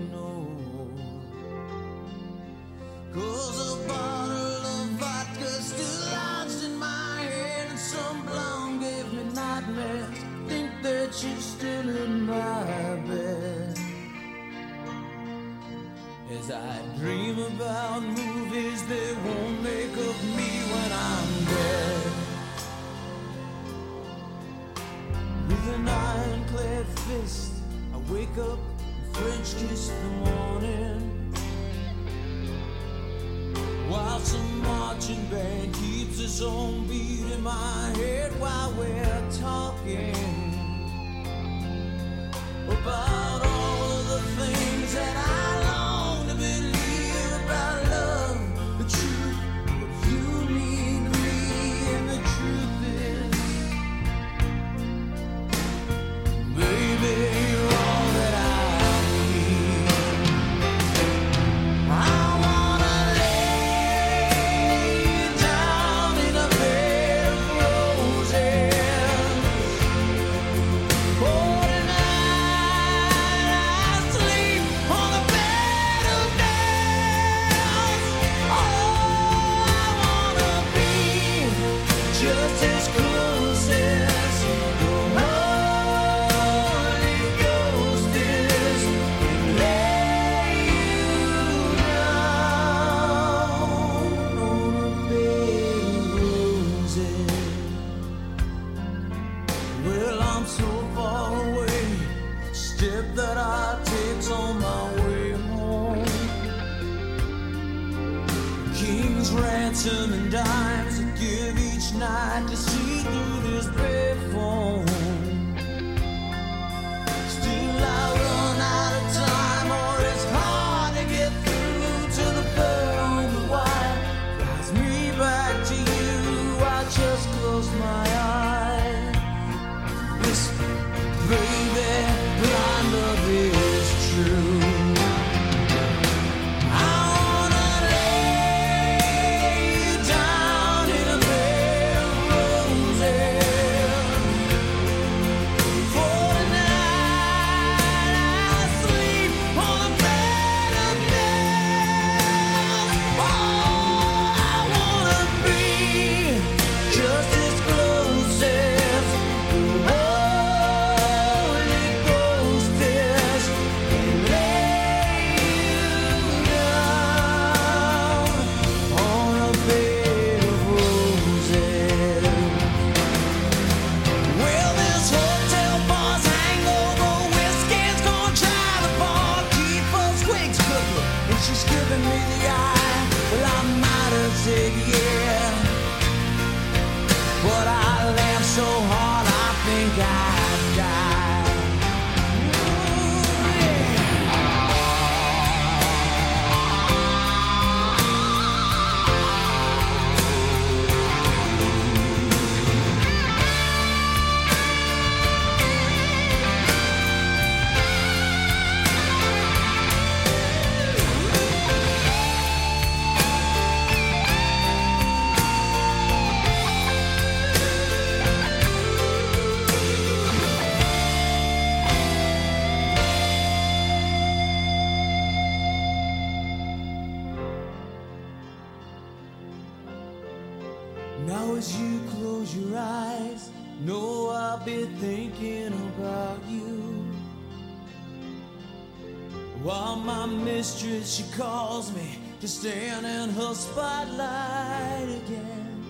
to 242.39 242.47
stand 242.47 243.05
in 243.05 243.29
her 243.31 243.53
spotlight 243.55 245.09
again. 245.23 245.83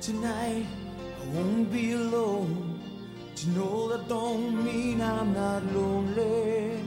Tonight 0.00 0.66
I 1.20 1.34
won't 1.34 1.72
be 1.72 1.92
alone. 1.92 2.80
To 3.36 3.50
know 3.50 3.88
that 3.88 4.08
don't 4.08 4.64
mean 4.64 5.00
I'm 5.00 5.32
not 5.32 5.64
lonely. 5.72 6.80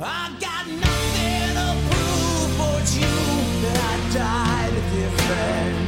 I 0.00 0.34
got 0.40 0.66
nothing 0.66 1.54
to 1.58 1.68
prove 1.90 2.50
for 2.58 2.78
you 2.96 3.14
that 3.62 3.78
I 3.90 4.14
died 4.14 4.74
different. 4.94 5.83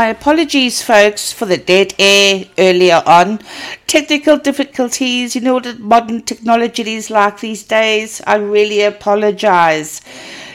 My 0.00 0.06
apologies, 0.06 0.80
folks, 0.80 1.30
for 1.30 1.44
the 1.44 1.58
dead 1.58 1.92
air 1.98 2.46
earlier 2.56 3.02
on. 3.04 3.38
Technical 3.86 4.38
difficulties, 4.38 5.34
you 5.34 5.42
know 5.42 5.52
what 5.52 5.78
modern 5.78 6.22
technology 6.22 6.94
is 6.94 7.10
like 7.10 7.40
these 7.40 7.64
days. 7.64 8.22
I 8.26 8.36
really 8.36 8.80
apologize. 8.80 10.00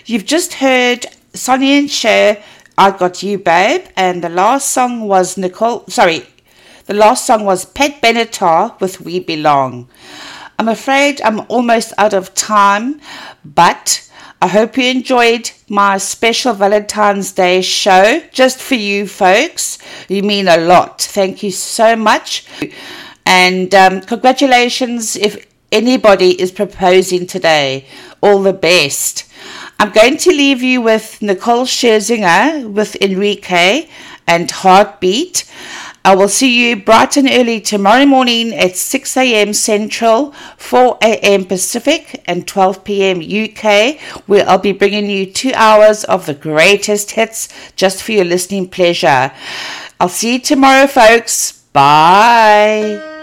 You've 0.07 0.25
just 0.25 0.55
heard 0.55 1.05
Sonny 1.35 1.77
and 1.77 1.91
Cher, 1.91 2.41
I 2.75 2.89
Got 2.89 3.21
You, 3.21 3.37
Babe, 3.37 3.85
and 3.95 4.23
the 4.23 4.29
last 4.29 4.71
song 4.71 5.01
was 5.01 5.37
Nicole, 5.37 5.85
sorry, 5.89 6.25
the 6.87 6.95
last 6.95 7.27
song 7.27 7.45
was 7.45 7.65
Pat 7.65 8.01
Benatar 8.01 8.81
with 8.81 8.99
We 9.01 9.19
Belong. 9.19 9.87
I'm 10.57 10.69
afraid 10.69 11.21
I'm 11.21 11.41
almost 11.49 11.93
out 11.99 12.15
of 12.15 12.33
time, 12.33 12.99
but 13.45 14.09
I 14.45 14.47
hope 14.47 14.77
you 14.77 14.91
enjoyed 14.91 15.49
my 15.69 15.97
special 15.97 16.53
Valentine's 16.53 17.31
Day 17.31 17.63
show 17.63 18.21
just 18.31 18.61
for 18.61 18.75
you 18.75 19.07
folks. 19.07 19.79
You 20.07 20.21
mean 20.21 20.47
a 20.47 20.57
lot. 20.57 21.01
Thank 21.01 21.41
you 21.41 21.49
so 21.49 21.95
much. 21.95 22.45
And 23.25 23.73
um, 23.73 24.01
congratulations 24.01 25.15
if 25.15 25.47
anybody 25.71 26.39
is 26.39 26.51
proposing 26.51 27.25
today. 27.25 27.87
All 28.21 28.43
the 28.43 28.53
best. 28.53 29.27
I'm 29.79 29.91
going 29.91 30.17
to 30.17 30.29
leave 30.29 30.61
you 30.61 30.79
with 30.79 31.23
Nicole 31.23 31.65
Scherzinger 31.65 32.71
with 32.71 32.95
Enrique 33.01 33.89
and 34.27 34.51
Heartbeat. 34.51 35.51
I 36.05 36.13
will 36.13 36.29
see 36.29 36.69
you 36.69 36.75
bright 36.75 37.17
and 37.17 37.27
early 37.27 37.59
tomorrow 37.59 38.05
morning 38.05 38.53
at 38.53 38.75
6 38.75 39.17
a.m. 39.17 39.53
Central, 39.53 40.33
4 40.55 40.99
a.m. 41.01 41.45
Pacific, 41.45 42.23
and 42.27 42.47
12 42.47 42.83
p.m. 42.83 43.21
UK, 43.21 43.99
where 44.27 44.47
I'll 44.47 44.59
be 44.59 44.71
bringing 44.71 45.09
you 45.09 45.25
two 45.25 45.51
hours 45.55 46.03
of 46.03 46.27
the 46.27 46.35
greatest 46.35 47.09
hits 47.11 47.49
just 47.75 48.03
for 48.03 48.11
your 48.11 48.25
listening 48.25 48.69
pleasure. 48.69 49.31
I'll 49.99 50.07
see 50.07 50.33
you 50.33 50.39
tomorrow, 50.39 50.85
folks. 50.85 51.53
Bye. 51.73 53.14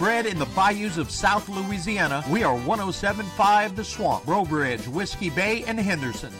bred 0.00 0.24
in 0.24 0.38
the 0.38 0.46
bayous 0.56 0.96
of 0.96 1.10
South 1.10 1.46
Louisiana, 1.50 2.24
we 2.30 2.42
are 2.42 2.54
1075 2.54 3.76
The 3.76 3.84
Swamp, 3.84 4.24
Breaux 4.24 4.46
Bridge, 4.46 4.88
Whiskey 4.88 5.28
Bay, 5.28 5.62
and 5.66 5.78
Henderson. 5.78 6.32